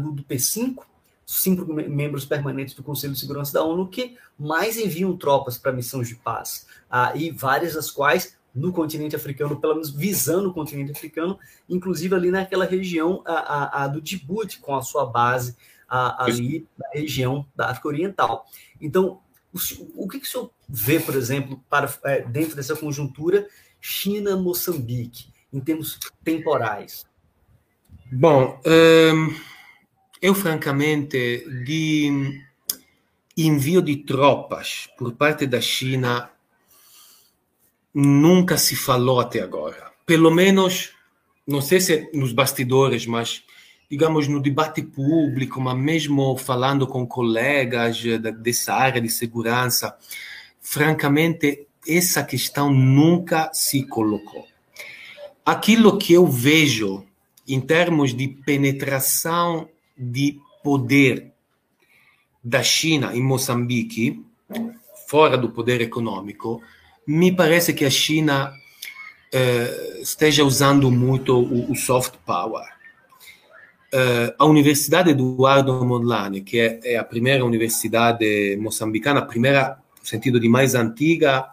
[0.00, 0.84] do, do P5,
[1.26, 6.08] cinco membros permanentes do Conselho de Segurança da ONU, que mais enviam tropas para missões
[6.08, 6.66] de paz,
[7.14, 12.30] e várias das quais no continente africano, pelo menos visando o continente africano, inclusive ali
[12.30, 15.56] naquela região a, a, a do Djibouti, com a sua base
[15.88, 18.46] ali na região da África Oriental.
[18.80, 19.20] Então,
[19.52, 23.46] o, o que, que o senhor vê, por exemplo, para, é, dentro dessa conjuntura
[23.80, 27.06] China-Moçambique, em termos temporais?
[28.10, 29.34] Bom, um,
[30.20, 32.42] eu francamente, de
[33.36, 36.30] envio de tropas por parte da China,
[37.94, 39.92] nunca se falou até agora.
[40.04, 40.92] Pelo menos,
[41.46, 43.44] não sei se nos bastidores, mas
[43.90, 48.02] digamos, no debate público, mas mesmo falando com colegas
[48.40, 49.96] dessa área de segurança,
[50.60, 54.48] francamente, essa questão nunca se colocou.
[55.44, 57.04] Aquilo que eu vejo
[57.46, 61.32] em termos de penetração de poder
[62.42, 64.24] da China em Moçambique,
[65.06, 66.62] fora do poder econômico,
[67.06, 68.52] me parece que a China
[69.34, 72.64] uh, esteja usando muito o, o soft power.
[73.92, 80.06] Uh, a Universidade Eduardo Mondlane, que é, é, a primeira universidade moçambicana, a primeira no
[80.06, 81.46] sentido de mais antiga,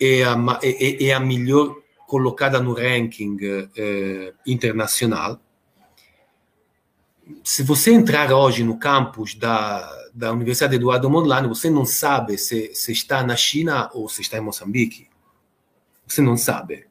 [0.00, 1.79] é a, é, é a melhor
[2.10, 5.40] colocada no ranking uh, internacional.
[7.44, 12.74] Se você entrar hoje no campus da, da Universidade Eduardo Mondlane, você não sabe se,
[12.74, 15.06] se está na China ou se está em Moçambique.
[16.04, 16.88] Você não sabe.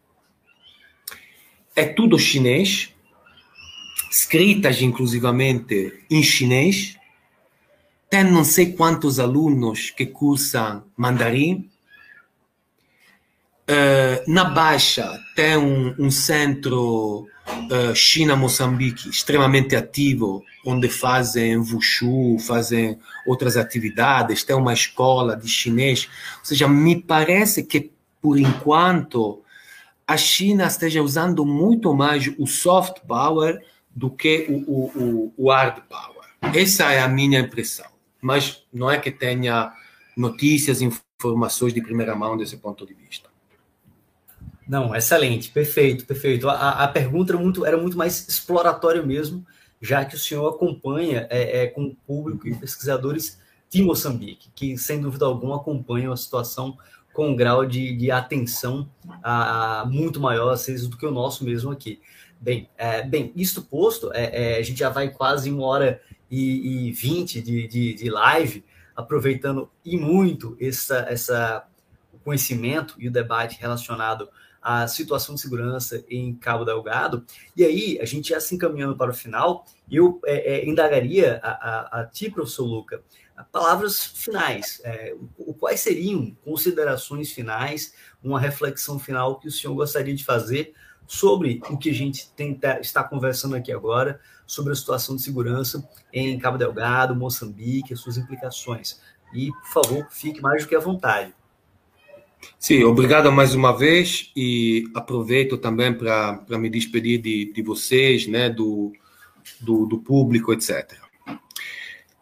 [1.75, 2.95] É tudo chinês,
[4.09, 6.97] escritas inclusivamente em chinês.
[8.09, 11.69] Tem não sei quantos alunos que cursam mandarim.
[13.69, 22.97] Uh, na Baixa tem um, um centro uh, China-Moçambique extremamente ativo, onde fazem Wushu, fazem
[23.27, 26.09] outras atividades, tem uma escola de chinês.
[26.39, 29.43] Ou seja, me parece que, por enquanto,
[30.07, 33.63] a China esteja usando muito mais o soft power
[33.95, 36.27] do que o, o, o hard power.
[36.55, 37.85] Essa é a minha impressão.
[38.19, 39.71] Mas não é que tenha
[40.17, 43.28] notícias, informações de primeira mão desse ponto de vista.
[44.69, 46.47] Não, excelente, perfeito, perfeito.
[46.47, 49.43] A, a pergunta era muito, era muito mais exploratória mesmo,
[49.81, 54.77] já que o senhor acompanha é, é, com o público e pesquisadores de Moçambique, que
[54.77, 56.77] sem dúvida alguma acompanham a situação
[57.11, 58.87] com um grau de, de atenção
[59.23, 61.99] a, a muito maior, às vezes, do que o nosso mesmo aqui.
[62.39, 66.91] Bem, é, bem isto posto, é, é, a gente já vai quase uma hora e
[66.91, 68.63] vinte de, de, de, live,
[68.95, 71.65] aproveitando e muito essa, essa,
[72.13, 74.29] o conhecimento e o debate relacionado
[74.61, 77.25] à situação de segurança em Cabo Delgado.
[77.55, 81.49] E aí, a gente já se encaminhando para o final, eu é, é, indagaria a,
[81.49, 83.01] a, a ti, professor Luca,
[83.51, 84.81] palavras finais.
[84.83, 85.15] É,
[85.59, 90.73] quais seriam considerações finais, uma reflexão final que o senhor gostaria de fazer
[91.07, 95.87] sobre o que a gente tenta, está conversando aqui agora, sobre a situação de segurança
[96.13, 98.99] em Cabo Delgado, Moçambique, as suas implicações.
[99.33, 101.33] E, por favor, fique mais do que à vontade.
[102.57, 108.49] Sim, obrigado mais uma vez e aproveito também para me despedir de, de vocês, né,
[108.49, 108.91] do,
[109.59, 110.93] do, do público, etc.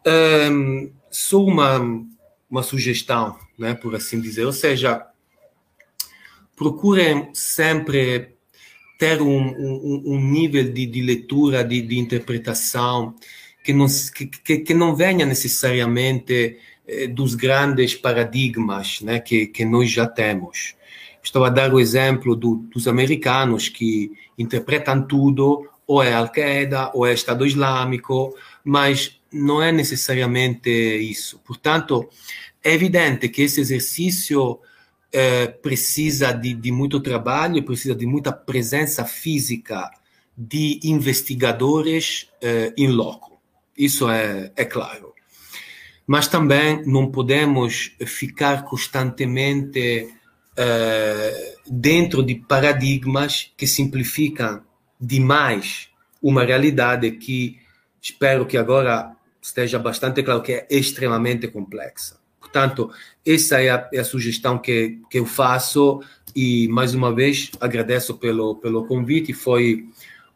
[0.06, 1.80] Um, só uma,
[2.48, 5.06] uma sugestão, né, por assim dizer, ou seja,
[6.56, 8.36] procurem sempre
[8.98, 13.14] ter um, um, um nível de, de leitura, de, de, interpretação,
[13.62, 13.86] que não,
[14.44, 16.58] que, que não venha necessariamente
[17.10, 20.74] dos grandes paradigmas né, que, que nós já temos.
[21.22, 27.06] Estou a dar o exemplo do, dos americanos que interpretam tudo, ou é Al-Qaeda, ou
[27.06, 28.34] é Estado Islâmico,
[28.64, 31.40] mas não é necessariamente isso.
[31.44, 32.08] Portanto,
[32.64, 34.58] é evidente que esse exercício
[35.12, 39.90] é, precisa de, de, muito trabalho, precisa de muita presença física
[40.36, 42.28] de investigadores
[42.76, 43.40] em loco.
[43.76, 45.07] Isso é, é claro.
[46.08, 50.08] Mas também não podemos ficar constantemente
[50.56, 54.62] é, dentro de paradigmas que simplificam
[54.98, 55.90] demais
[56.22, 57.58] uma realidade que
[58.00, 62.18] espero que agora esteja bastante claro que é extremamente complexa.
[62.40, 62.90] Portanto,
[63.24, 66.00] essa é a, é a, sugestão que, que eu faço
[66.34, 69.34] e, mais uma vez, agradeço pelo, pelo convite.
[69.34, 69.84] Foi,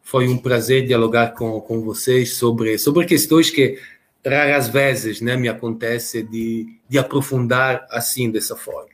[0.01, 3.79] foi um prazer dialogar com, com vocês sobre, sobre questões que
[4.25, 8.93] raras vezes né, me acontece de, de aprofundar assim, dessa forma.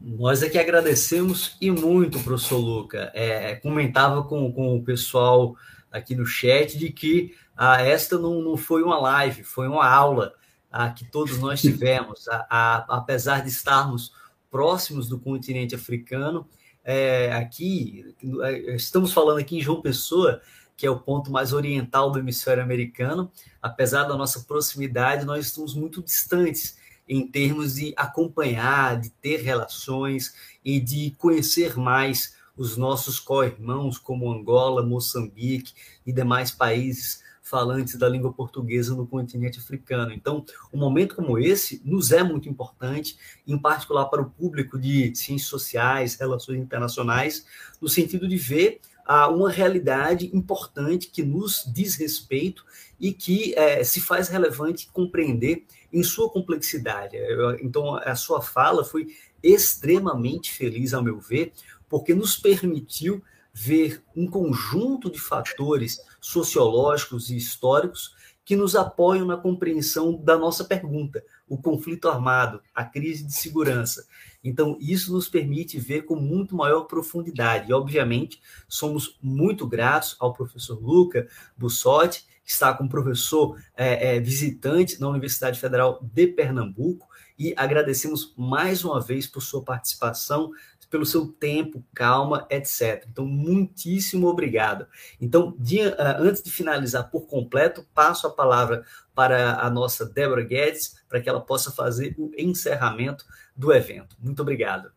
[0.00, 3.10] Nós é que agradecemos e muito, professor Luca.
[3.14, 5.56] É, comentava com, com o pessoal
[5.90, 10.34] aqui no chat de que ah, esta não, não foi uma live, foi uma aula
[10.70, 14.12] a, que todos nós tivemos, a, a, apesar de estarmos
[14.50, 16.46] próximos do continente africano,
[16.84, 20.40] é, aqui é, estamos falando aqui em João Pessoa,
[20.76, 23.30] que é o ponto mais oriental do hemisfério americano,
[23.62, 26.76] apesar da nossa proximidade, nós estamos muito distantes
[27.08, 30.34] em termos de acompanhar, de ter relações
[30.64, 35.72] e de conhecer mais os nossos co-irmãos, como Angola, Moçambique
[36.04, 40.12] e demais países falantes da língua portuguesa no continente africano.
[40.12, 43.16] Então, um momento como esse nos é muito importante,
[43.46, 47.46] em particular para o público de ciências sociais, relações internacionais,
[47.80, 52.64] no sentido de ver ah, uma realidade importante que nos diz respeito
[52.98, 57.16] e que é, se faz relevante compreender em sua complexidade.
[57.62, 59.08] Então, a sua fala foi
[59.42, 61.52] extremamente feliz, ao meu ver,
[61.88, 63.22] porque nos permitiu
[63.54, 68.15] ver um conjunto de fatores sociológicos e históricos
[68.46, 74.06] que nos apoiam na compreensão da nossa pergunta, o conflito armado, a crise de segurança.
[74.42, 77.68] Então, isso nos permite ver com muito maior profundidade.
[77.68, 81.26] E, obviamente, somos muito gratos ao professor Luca
[81.58, 88.32] Bussotti, que está como professor é, é, visitante na Universidade Federal de Pernambuco, e agradecemos
[88.36, 90.52] mais uma vez por sua participação,
[90.90, 93.06] pelo seu tempo, calma, etc.
[93.10, 94.86] Então, muitíssimo obrigado.
[95.20, 95.56] Então,
[95.98, 98.84] ah, antes de finalizar por completo, passo a palavra
[99.14, 103.24] para a nossa Débora Guedes, para que ela possa fazer o encerramento
[103.56, 104.16] do evento.
[104.20, 104.90] Muito obrigado.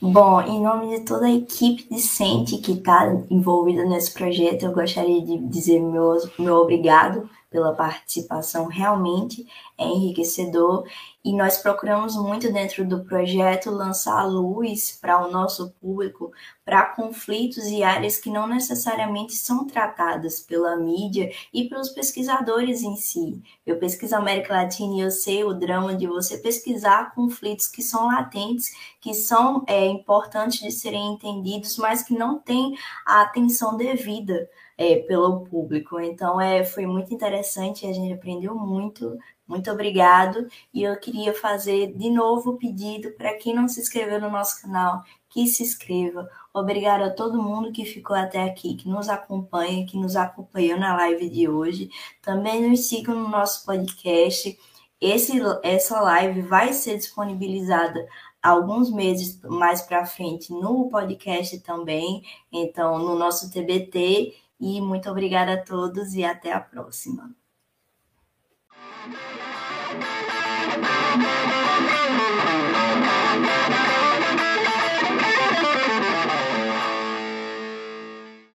[0.00, 5.24] Bom, em nome de toda a equipe discente que está envolvida nesse projeto, eu gostaria
[5.24, 9.46] de dizer meu, meu obrigado pela participação, realmente
[9.78, 10.84] é enriquecedor
[11.24, 16.32] e nós procuramos muito dentro do projeto lançar luz para o nosso público
[16.64, 22.96] para conflitos e áreas que não necessariamente são tratadas pela mídia e pelos pesquisadores em
[22.96, 23.40] si.
[23.64, 28.06] Eu pesquiso América Latina e eu sei o drama de você pesquisar conflitos que são
[28.06, 28.70] latentes,
[29.00, 32.76] que são é, importantes de serem entendidos, mas que não têm
[33.06, 34.48] a atenção devida
[34.82, 36.00] é, pelo público.
[36.00, 39.16] Então, é, foi muito interessante, a gente aprendeu muito.
[39.46, 40.48] Muito obrigado.
[40.72, 44.60] E eu queria fazer de novo o pedido para quem não se inscreveu no nosso
[44.62, 46.28] canal, que se inscreva.
[46.52, 50.96] Obrigado a todo mundo que ficou até aqui, que nos acompanha, que nos acompanhou na
[50.96, 51.90] live de hoje.
[52.20, 54.58] Também nos sigam no nosso podcast.
[55.00, 58.06] Esse, essa live vai ser disponibilizada
[58.42, 65.54] alguns meses mais para frente no podcast também, então no nosso TBT e muito obrigada
[65.54, 67.34] a todos e até a próxima.